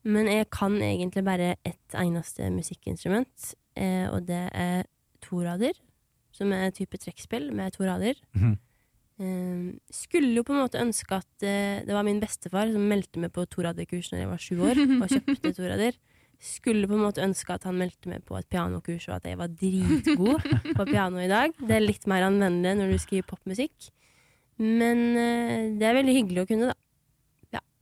Men 0.05 0.27
jeg 0.29 0.49
kan 0.53 0.75
egentlig 0.83 1.23
bare 1.25 1.53
ett 1.63 1.95
eneste 1.95 2.49
musikkinstrument, 2.51 3.53
og 4.11 4.25
det 4.27 4.41
er 4.51 4.83
torader. 5.23 5.77
Som 6.33 6.53
er 6.55 6.67
et 6.67 6.77
type 6.79 6.97
trekkspill 6.97 7.51
med 7.55 7.75
to 7.75 7.85
rader. 7.87 8.19
Mhm. 8.35 8.55
Eh, 9.21 9.73
skulle 9.93 10.33
jo 10.33 10.43
på 10.43 10.55
en 10.55 10.63
måte 10.63 10.81
ønske 10.81 11.19
at 11.19 11.45
uh, 11.45 11.83
det 11.85 11.93
var 11.93 12.01
min 12.01 12.17
bestefar 12.17 12.71
som 12.73 12.87
meldte 12.89 13.21
meg 13.21 13.29
på 13.35 13.45
toraderkurs 13.45 14.09
når 14.09 14.23
jeg 14.23 14.29
var 14.31 14.41
sju 14.41 14.55
år, 14.65 14.81
og 15.03 15.11
kjøpte 15.11 15.51
torader. 15.53 15.99
Skulle 16.43 16.89
på 16.89 16.97
en 16.97 17.03
måte 17.05 17.21
ønske 17.23 17.53
at 17.53 17.67
han 17.69 17.77
meldte 17.77 18.09
meg 18.09 18.23
på 18.25 18.35
et 18.39 18.47
pianokurs, 18.49 19.05
og 19.11 19.19
at 19.19 19.29
jeg 19.29 19.37
var 19.39 19.53
dritgod 19.53 20.47
på 20.79 20.87
piano 20.89 21.21
i 21.21 21.29
dag. 21.29 21.53
Det 21.61 21.77
er 21.77 21.85
litt 21.85 22.09
mer 22.09 22.25
anvendelig 22.25 22.73
når 22.81 22.95
du 22.95 23.03
skriver 23.05 23.29
popmusikk. 23.29 23.91
Men 24.57 25.05
uh, 25.13 25.69
det 25.77 25.87
er 25.87 25.99
veldig 26.01 26.17
hyggelig 26.17 26.43
å 26.43 26.49
kunne, 26.49 26.73
da. 26.73 26.79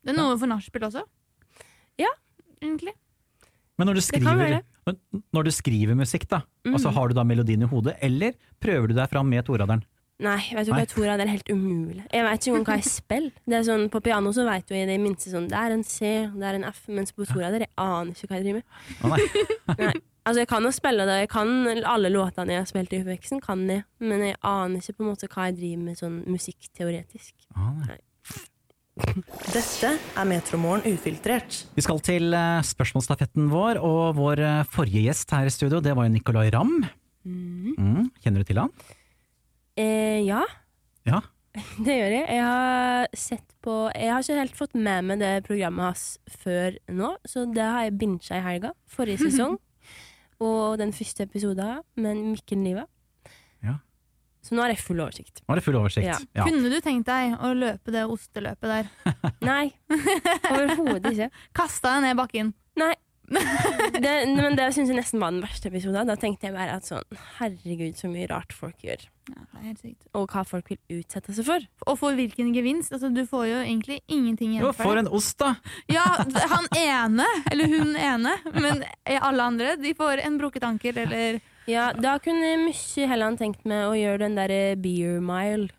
Det 0.02 0.10
er 0.10 0.18
noe 0.18 0.38
for 0.42 0.50
nachspiel 0.50 0.88
også. 0.88 1.04
Ja. 2.02 2.10
Egentlig. 2.62 2.94
Men 3.78 3.90
når 3.90 4.00
du 4.00 4.04
skriver, 4.06 4.62
når 5.34 5.46
du 5.48 5.52
skriver 5.54 5.98
musikk, 5.98 6.26
da, 6.30 6.42
Mhm. 6.66 6.76
altså 6.78 6.92
har 6.94 7.08
du 7.10 7.14
da 7.18 7.24
melodien 7.24 7.64
i 7.64 7.70
hodet, 7.70 7.96
eller 8.02 8.36
prøver 8.62 8.88
du 8.92 8.94
deg 8.94 9.10
fram 9.10 9.30
med 9.30 9.46
toraderen? 9.46 9.84
Nei, 10.22 10.38
vet 10.54 10.68
du 10.68 10.72
hva, 10.72 10.84
Toraderen 10.86 10.92
torader 10.94 11.24
er 11.26 11.32
helt 11.34 11.50
umulig. 11.50 12.04
Jeg 12.14 12.26
vet 12.28 12.44
ikke 12.44 12.52
engang 12.52 12.66
hva 12.68 12.76
jeg 12.78 12.90
spiller. 13.02 13.32
Det 13.50 13.58
er 13.58 13.64
sånn, 13.66 13.88
På 13.90 14.02
piano 14.06 14.30
så 14.36 14.46
vet 14.46 14.68
du 14.70 14.76
i 14.78 14.86
det 14.86 15.00
minste 15.02 15.32
sånn 15.34 15.48
Det 15.50 15.58
er 15.58 15.74
en 15.74 15.84
C, 15.84 16.12
det 16.30 16.46
er 16.46 16.60
en 16.60 16.68
F, 16.70 16.84
mens 16.94 17.12
på 17.16 17.26
Toraderen, 17.26 17.66
jeg 17.66 17.74
aner 17.82 18.14
ikke 18.14 18.30
hva 18.30 18.38
jeg 18.38 18.46
driver 18.46 18.62
med. 18.62 19.10
Nei. 19.10 19.46
Nei. 19.88 19.96
Altså, 20.22 20.44
jeg 20.44 20.50
kan 20.52 20.62
jo 20.62 20.70
spille 20.70 21.06
det. 21.10 21.16
Jeg 21.24 21.30
kan 21.34 21.50
alle 21.90 22.12
låtene 22.14 22.54
jeg 22.54 22.62
har 22.62 22.70
spilt 22.70 22.94
i 22.94 23.00
oppveksten, 23.02 23.42
kan 23.42 23.64
jeg. 23.66 23.82
Men 24.06 24.22
jeg 24.28 24.38
aner 24.46 24.78
ikke 24.78 25.00
på 25.00 25.06
en 25.08 25.10
måte 25.10 25.30
hva 25.32 25.48
jeg 25.50 25.58
driver 25.58 25.84
med 25.88 25.98
sånn 25.98 26.20
musikkteoretisk. 26.30 27.34
Å 27.58 27.72
nei. 27.80 27.98
Dette 29.00 29.94
er 30.20 30.26
Metromorgen 30.28 30.84
ufiltrert. 30.92 31.62
Vi 31.78 31.84
skal 31.84 32.02
til 32.04 32.34
eh, 32.36 32.62
spørsmålsstafetten 32.68 33.48
vår, 33.52 33.80
og 33.80 34.18
vår 34.20 34.42
eh, 34.44 34.64
forrige 34.72 35.06
gjest 35.08 35.32
her 35.32 35.48
i 35.48 35.54
studio, 35.54 35.80
det 35.84 35.94
var 35.98 36.08
jo 36.10 36.14
Nicolay 36.16 36.52
Ramm. 36.54 36.82
Mm. 37.24 38.10
Kjenner 38.24 38.42
du 38.44 38.50
til 38.50 38.60
han? 38.64 38.74
Eh, 39.80 40.20
ja, 40.28 40.42
Ja. 41.08 41.22
det 41.86 41.96
gjør 41.98 42.14
jeg. 42.16 42.26
Jeg 42.32 42.44
har 42.48 43.10
sett 43.20 43.50
på 43.62 43.74
Jeg 43.92 44.08
har 44.14 44.24
ikke 44.24 44.38
helt 44.40 44.56
fått 44.56 44.76
med 44.80 45.04
meg 45.04 45.20
det 45.20 45.32
programmet 45.44 45.90
hans 45.90 46.06
før 46.32 46.78
nå, 46.96 47.10
så 47.28 47.44
det 47.52 47.66
har 47.66 47.88
jeg 47.90 47.98
bincha 48.00 48.38
i 48.40 48.46
helga. 48.46 48.72
Forrige 48.88 49.24
sesong. 49.28 49.58
og 50.42 50.78
den 50.82 50.94
første 50.96 51.24
episoden 51.28 51.82
med 52.02 52.22
Mikkel 52.32 52.58
Niva. 52.64 52.86
Så 54.42 54.56
nå 54.58 54.64
har 54.64 54.72
jeg 54.74 54.82
full 54.82 55.00
oversikt. 55.04 55.44
Var 55.46 55.60
det 55.60 55.64
full 55.66 55.78
oversikt? 55.78 56.08
Ja. 56.08 56.18
Ja. 56.34 56.48
Kunne 56.48 56.72
du 56.74 56.80
tenkt 56.82 57.06
deg 57.10 57.36
å 57.38 57.54
løpe 57.54 57.94
det 57.94 58.08
osteløpet 58.10 58.72
der? 58.74 58.90
Nei, 59.52 59.68
overhodet 60.50 61.14
ikke. 61.14 61.30
Kasta 61.58 61.96
deg 61.98 62.08
ned 62.10 62.20
bakken. 62.20 62.54
Nei. 62.82 62.94
Det, 63.32 64.12
men 64.36 64.58
det 64.58 64.66
syns 64.76 64.90
jeg 64.92 64.98
nesten 64.98 65.22
var 65.22 65.32
den 65.32 65.44
verste 65.44 65.70
episoden. 65.70 66.10
Da 66.10 66.18
tenkte 66.20 66.50
jeg 66.50 66.56
bare 66.56 66.74
at 66.76 66.88
sånn 66.88 67.06
Herregud, 67.38 67.96
så 67.96 68.10
mye 68.12 68.28
rart 68.28 68.52
folk 68.52 68.82
gjør. 68.84 69.06
Ja, 69.32 69.38
det 69.54 69.60
er 69.62 69.68
helt 69.70 69.84
sykt. 69.86 70.08
og 70.18 70.26
hva 70.34 70.42
folk 70.50 70.68
vil 70.74 70.98
utsette 70.98 71.32
seg 71.38 71.48
for. 71.48 71.68
Og 71.88 72.00
for 72.02 72.18
hvilken 72.18 72.50
gevinst? 72.56 72.92
Altså, 72.92 73.08
du 73.14 73.22
får 73.30 73.46
jo 73.48 73.62
egentlig 73.62 74.02
ingenting 74.12 74.58
igjen 74.58 74.66
Jo, 74.66 74.74
for 74.76 74.90
for 74.90 75.00
en 75.00 75.08
ost, 75.08 75.38
da! 75.40 75.54
Ja, 75.96 76.04
han 76.52 76.68
ene, 76.82 77.30
eller 77.54 77.72
hun 77.72 77.96
ene, 77.96 78.36
men 78.58 78.84
alle 79.16 79.48
andre 79.48 79.78
de 79.80 79.94
får 79.96 80.26
en 80.26 80.42
brukket 80.42 80.68
anker 80.68 81.00
eller 81.06 81.40
Ja, 81.70 81.92
da 81.94 82.16
kunne 82.24 82.56
mye 82.64 83.08
Helland 83.12 83.42
tenkt 83.42 83.66
meg 83.70 83.86
å 83.90 83.94
gjøre 83.98 84.24
den 84.26 84.38
derre 84.40 84.62
beer 84.82 85.22
mile. 85.24 85.70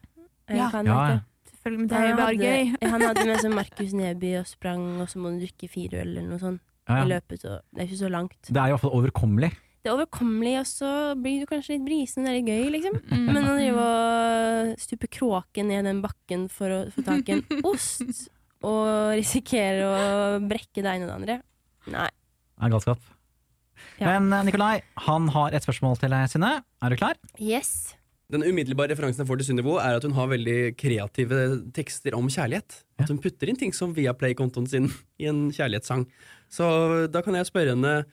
Ja. 0.51 0.69
Kan 0.73 0.87
Ja, 0.87 1.01
ja. 1.11 1.19
Selvfølgelig, 1.63 1.79
men 1.79 1.89
det 1.89 1.99
er 1.99 2.09
jo 2.09 2.15
bare 2.19 2.37
gøy. 2.37 2.91
Han 2.91 3.05
hadde 3.07 3.27
med 3.27 3.41
seg 3.45 3.53
Markus 3.55 3.93
Neby 3.95 4.31
og 4.41 4.47
sprang, 4.51 4.87
og 5.03 5.11
så 5.11 5.23
må 5.23 5.35
du 5.35 5.43
drikke 5.45 5.69
fire 5.71 6.03
øl 6.03 6.17
eller 6.17 6.31
noe 6.31 6.43
sånt 6.43 6.63
Ja, 6.91 7.03
i 7.05 7.11
løpet. 7.13 7.45
Så 7.45 7.61
det 7.71 7.85
er 7.85 7.91
ikke 7.91 8.01
så 8.01 8.11
langt. 8.11 8.41
Det 8.49 8.59
er 8.59 8.71
i 8.71 8.75
hvert 8.75 8.83
fall 8.83 8.97
overkommelig. 8.99 9.53
Det 9.83 9.91
er 9.91 9.97
overkommelig, 9.97 10.53
og 10.61 10.67
så 10.71 10.89
blir 11.19 11.41
du 11.43 11.49
kanskje 11.51 11.75
litt 11.75 11.87
brisen, 11.87 12.23
det 12.23 12.31
er 12.31 12.37
litt 12.37 12.51
gøy, 12.51 12.67
liksom. 12.71 12.99
Mm. 13.11 13.25
Men 13.27 13.49
å 13.51 13.55
drive 13.57 13.87
og 13.87 14.77
stupe 14.79 15.09
kråken 15.11 15.73
ned 15.73 15.89
den 15.91 16.03
bakken 16.05 16.45
for 16.55 16.71
å 16.71 16.79
få 16.95 17.03
tak 17.07 17.31
i 17.31 17.35
en 17.41 17.43
ost, 17.71 18.29
og 18.63 19.17
risikere 19.19 19.89
å 19.89 20.05
brekke 20.47 20.85
det 20.85 20.93
ene 20.93 21.09
og 21.09 21.11
det 21.11 21.17
andre 21.17 21.39
Nei. 21.91 22.07
Det 22.55 22.69
er 22.69 22.71
galskap. 22.77 23.09
Ja. 24.01 24.13
Men 24.15 24.33
eh, 24.33 24.47
Nikolai, 24.49 24.77
han 25.07 25.29
har 25.35 25.55
et 25.55 25.67
spørsmål 25.67 25.99
til 26.01 26.15
deg, 26.15 26.31
Synne. 26.33 26.55
Er 26.83 26.93
du 26.93 26.99
klar? 26.99 27.21
Yes. 27.39 27.95
Den 28.33 28.47
umiddelbare 28.47 28.95
referansen 28.95 29.23
jeg 29.23 29.29
får 29.29 29.43
til 29.43 29.51
Sunnivo, 29.51 29.77
er 29.77 29.99
at 29.99 30.07
hun 30.07 30.17
har 30.17 30.31
veldig 30.31 30.73
kreative 30.81 31.43
tekster 31.77 32.17
om 32.17 32.31
kjærlighet. 32.33 32.81
At 33.03 33.13
hun 33.13 33.21
putter 33.21 33.51
inn 33.51 33.59
ting 33.61 33.75
som 33.77 33.93
via 33.97 34.15
Play-kontoen 34.17 34.69
sin 34.71 34.89
i 35.21 35.29
en 35.29 35.51
kjærlighetssang. 35.53 36.07
Så 36.53 36.67
da 37.13 37.21
kan 37.25 37.37
jeg 37.37 37.51
spørre 37.51 37.75
henne, 37.75 38.05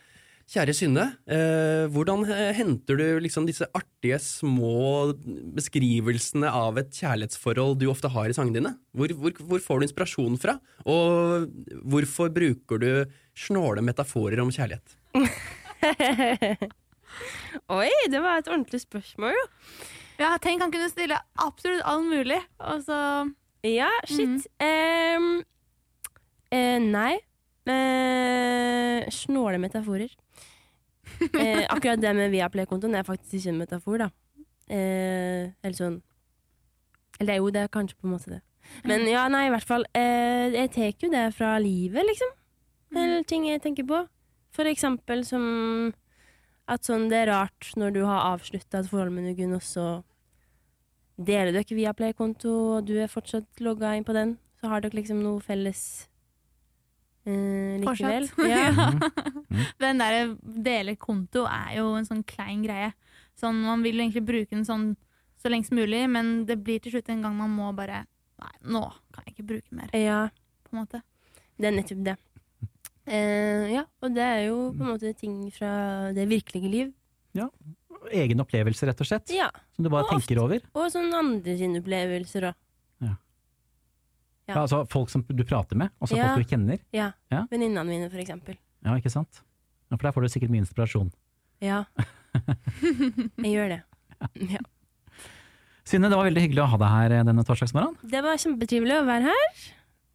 kjære 0.50 0.74
Synne, 0.74 1.06
eh, 1.30 1.86
hvordan 1.94 2.26
eh, 2.34 2.50
henter 2.58 2.98
du 3.00 3.06
liksom 3.22 3.46
disse 3.48 3.68
artige, 3.78 4.18
små 4.20 5.14
beskrivelsene 5.56 6.50
av 6.50 6.82
et 6.82 6.90
kjærlighetsforhold 7.00 7.78
du 7.80 7.86
ofte 7.92 8.12
har 8.12 8.28
i 8.28 8.36
sangene 8.36 8.58
dine? 8.58 8.74
Hvor, 8.98 9.14
hvor, 9.22 9.40
hvor 9.46 9.64
får 9.64 9.80
du 9.80 9.88
inspirasjon 9.88 10.40
fra? 10.42 10.58
Og 10.90 11.48
hvorfor 11.94 12.34
bruker 12.34 12.82
du 12.82 12.92
snåle 13.38 13.86
metaforer 13.86 14.42
om 14.44 14.52
kjærlighet? 14.52 14.98
Oi, 17.80 17.89
det 18.12 18.20
var 18.22 18.39
et 18.39 18.50
ordentlig 18.52 18.82
spørsmål, 18.84 19.36
jo. 19.36 19.46
Ja, 20.20 20.34
tenk 20.44 20.62
han 20.63 20.72
kunne 20.74 20.89
stille 20.92 21.15
absolutt 21.39 21.86
all 21.88 22.04
mulig, 22.04 22.39
og 22.60 22.84
så 22.84 22.98
Ja, 23.63 23.89
shit. 24.08 24.48
Mm. 24.60 25.18
Um, 25.18 25.44
uh, 26.54 26.80
nei. 26.84 27.13
Uh, 27.70 29.08
snåle 29.12 29.58
metaforer. 29.60 30.12
uh, 31.22 31.63
akkurat 31.74 32.02
det 32.02 32.15
med 32.15 32.32
Viaplay-kontoen 32.32 32.96
er 32.96 33.08
faktisk 33.08 33.34
ikke 33.39 33.50
en 33.56 33.63
metafor, 33.63 33.98
da. 34.04 34.10
Eller 34.70 35.74
sånn 35.74 35.96
Eller 37.20 37.39
jo, 37.39 37.48
det 37.50 37.63
er 37.63 37.72
kanskje 37.74 37.98
på 37.98 38.06
en 38.06 38.13
måte 38.13 38.30
det. 38.36 38.42
Men 38.86 39.02
ja, 39.10 39.24
nei, 39.32 39.48
i 39.48 39.50
hvert 39.50 39.65
fall. 39.65 39.84
Jeg 39.96 40.70
tar 40.76 40.92
jo 41.02 41.10
det 41.10 41.24
fra 41.34 41.56
livet, 41.60 42.06
liksom. 42.06 42.30
Eller 42.96 43.24
ting 43.28 43.48
jeg 43.50 43.63
tenker 43.63 43.88
på. 43.89 44.04
For 44.56 44.70
eksempel 44.70 45.24
som 45.28 45.44
at 46.70 46.86
sånn, 46.86 47.08
det 47.10 47.24
er 47.24 47.32
rart 47.32 47.72
når 47.80 47.96
du 47.96 48.04
har 48.06 48.28
avslutta 48.36 48.84
et 48.84 48.90
forhold 48.90 49.14
med 49.16 49.26
noen, 49.30 49.56
og 49.58 49.64
så 49.66 49.88
deler 51.18 51.52
dere 51.56 51.76
via 51.78 51.94
Play-konto, 51.98 52.52
og 52.78 52.86
du 52.88 52.96
er 53.02 53.10
fortsatt 53.12 53.64
logga 53.64 53.96
inn 53.98 54.06
på 54.08 54.16
den, 54.16 54.38
så 54.62 54.72
har 54.72 54.84
dere 54.84 55.00
liksom 55.00 55.22
noe 55.24 55.42
felles 55.44 55.82
eh, 57.26 57.80
likevel. 57.82 58.30
Fortsatt. 58.34 58.50
Ja. 58.50 58.70
Mm. 59.50 59.66
Den 59.82 59.98
der 59.98 60.36
dele 60.62 60.94
konto 61.02 61.42
er 61.50 61.80
jo 61.80 61.96
en 61.98 62.06
sånn 62.06 62.20
klein 62.28 62.62
greie. 62.62 62.92
Sånn, 63.40 63.64
man 63.66 63.82
vil 63.82 63.98
jo 63.98 64.04
egentlig 64.04 64.22
bruke 64.28 64.54
den 64.54 64.66
sånn 64.68 64.92
så 65.42 65.50
lenge 65.50 65.66
som 65.66 65.80
mulig, 65.80 66.04
men 66.12 66.44
det 66.46 66.60
blir 66.62 66.78
til 66.84 66.94
slutt 66.94 67.10
en 67.10 67.24
gang 67.26 67.34
man 67.34 67.56
må 67.56 67.72
bare 67.74 68.04
Nei, 68.40 68.52
nå 68.72 68.84
kan 69.12 69.26
jeg 69.26 69.34
ikke 69.34 69.48
bruke 69.50 69.76
mer, 69.76 69.90
ja, 69.98 70.20
på 70.64 70.72
en 70.72 70.78
måte. 70.84 71.02
det 71.58 71.68
er 71.68 71.74
nettopp 71.76 72.04
det. 72.06 72.14
Eh, 73.10 73.72
ja, 73.74 73.84
og 74.06 74.13
det 74.13 74.22
er 74.26 74.41
jo 74.48 74.58
på 74.78 74.84
en 74.86 74.91
måte 74.93 75.12
ting 75.17 75.38
fra 75.56 76.12
det 76.13 76.28
virkelige 76.30 76.69
liv. 76.69 76.91
Ja. 77.38 77.48
Egen 78.15 78.39
opplevelse, 78.43 78.86
rett 78.88 79.02
og 79.02 79.08
slett. 79.10 79.32
Ja, 79.34 79.50
Som 79.76 79.84
du 79.86 79.89
bare 79.91 80.06
Ofte. 80.06 80.19
tenker 80.22 80.39
over. 80.43 80.62
og 80.78 80.91
sånn 80.93 81.10
andre 81.13 81.58
sine 81.58 81.82
opplevelser 81.82 82.45
òg. 82.52 82.56
Ja. 83.04 83.15
Ja, 84.48 84.56
altså 84.63 84.84
Folk 84.89 85.10
som 85.10 85.24
du 85.28 85.43
prater 85.43 85.76
med, 85.78 85.89
altså 86.02 86.15
Ja. 86.17 86.34
folk 86.36 86.48
du 86.48 86.56
kjenner. 86.56 86.80
Ja. 86.93 87.12
Ja. 87.32 87.45
Venninnene 87.52 87.86
mine, 87.86 88.10
for 88.10 88.17
eksempel. 88.22 88.58
Ja, 88.86 88.95
ikke 88.95 89.12
sant? 89.12 89.41
Ja, 89.91 89.98
For 89.98 90.06
der 90.08 90.12
får 90.13 90.22
du 90.22 90.28
sikkert 90.30 90.50
mye 90.54 90.62
inspirasjon. 90.65 91.12
Ja. 91.62 91.84
Jeg 93.41 93.52
gjør 93.58 93.69
det. 93.74 93.82
Ja. 94.54 94.60
Synne, 95.89 96.10
det 96.12 96.17
var 96.17 96.28
veldig 96.30 96.41
hyggelig 96.45 96.62
å 96.63 96.69
ha 96.69 96.78
deg 96.78 96.91
her 96.93 97.12
eh, 97.19 97.24
denne 97.26 97.43
torsdagsmorgenen. 97.48 97.98
Det 98.10 98.22
var 98.22 98.38
kjempetrivelig 98.38 98.98
å 99.02 99.06
være 99.08 99.32
her. 99.34 99.62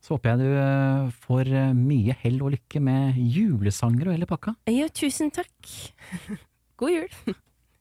Så 0.05 0.19
håper 0.19 0.35
jeg 0.35 0.45
du 0.45 0.59
eh, 0.61 1.13
får 1.25 1.49
eh, 1.49 1.71
mye 1.73 2.17
hell 2.21 2.43
og 2.45 2.53
lykke 2.53 2.83
med 2.85 3.17
julesanger 3.17 4.11
og 4.11 4.19
hele 4.19 4.29
pakka. 4.29 4.53
Ja, 4.69 4.91
tusen 4.93 5.33
takk. 5.33 5.71
God 6.81 6.93
jul. 6.93 7.17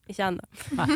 Ikke 0.08 0.30
ennå. 0.30 0.44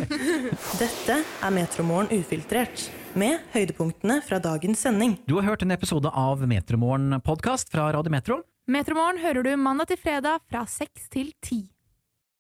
Dette 0.82 1.20
er 1.20 1.54
Metromorgen 1.56 2.12
ufiltrert, 2.16 2.88
med 3.18 3.44
høydepunktene 3.54 4.20
fra 4.24 4.40
dagens 4.44 4.84
sending. 4.84 5.18
Du 5.28 5.38
har 5.40 5.48
hørt 5.50 5.64
en 5.64 5.76
episode 5.76 6.12
av 6.12 6.44
Metromorgen 6.48 7.20
podkast 7.28 7.72
fra 7.72 7.90
Radio 7.96 8.14
Metro. 8.14 8.42
Metromorgen 8.72 9.20
hører 9.24 9.48
du 9.48 9.56
mandag 9.60 9.92
til 9.92 10.00
fredag 10.00 10.44
fra 10.48 10.64
seks 10.68 11.08
til 11.12 11.32
ti. 11.44 11.66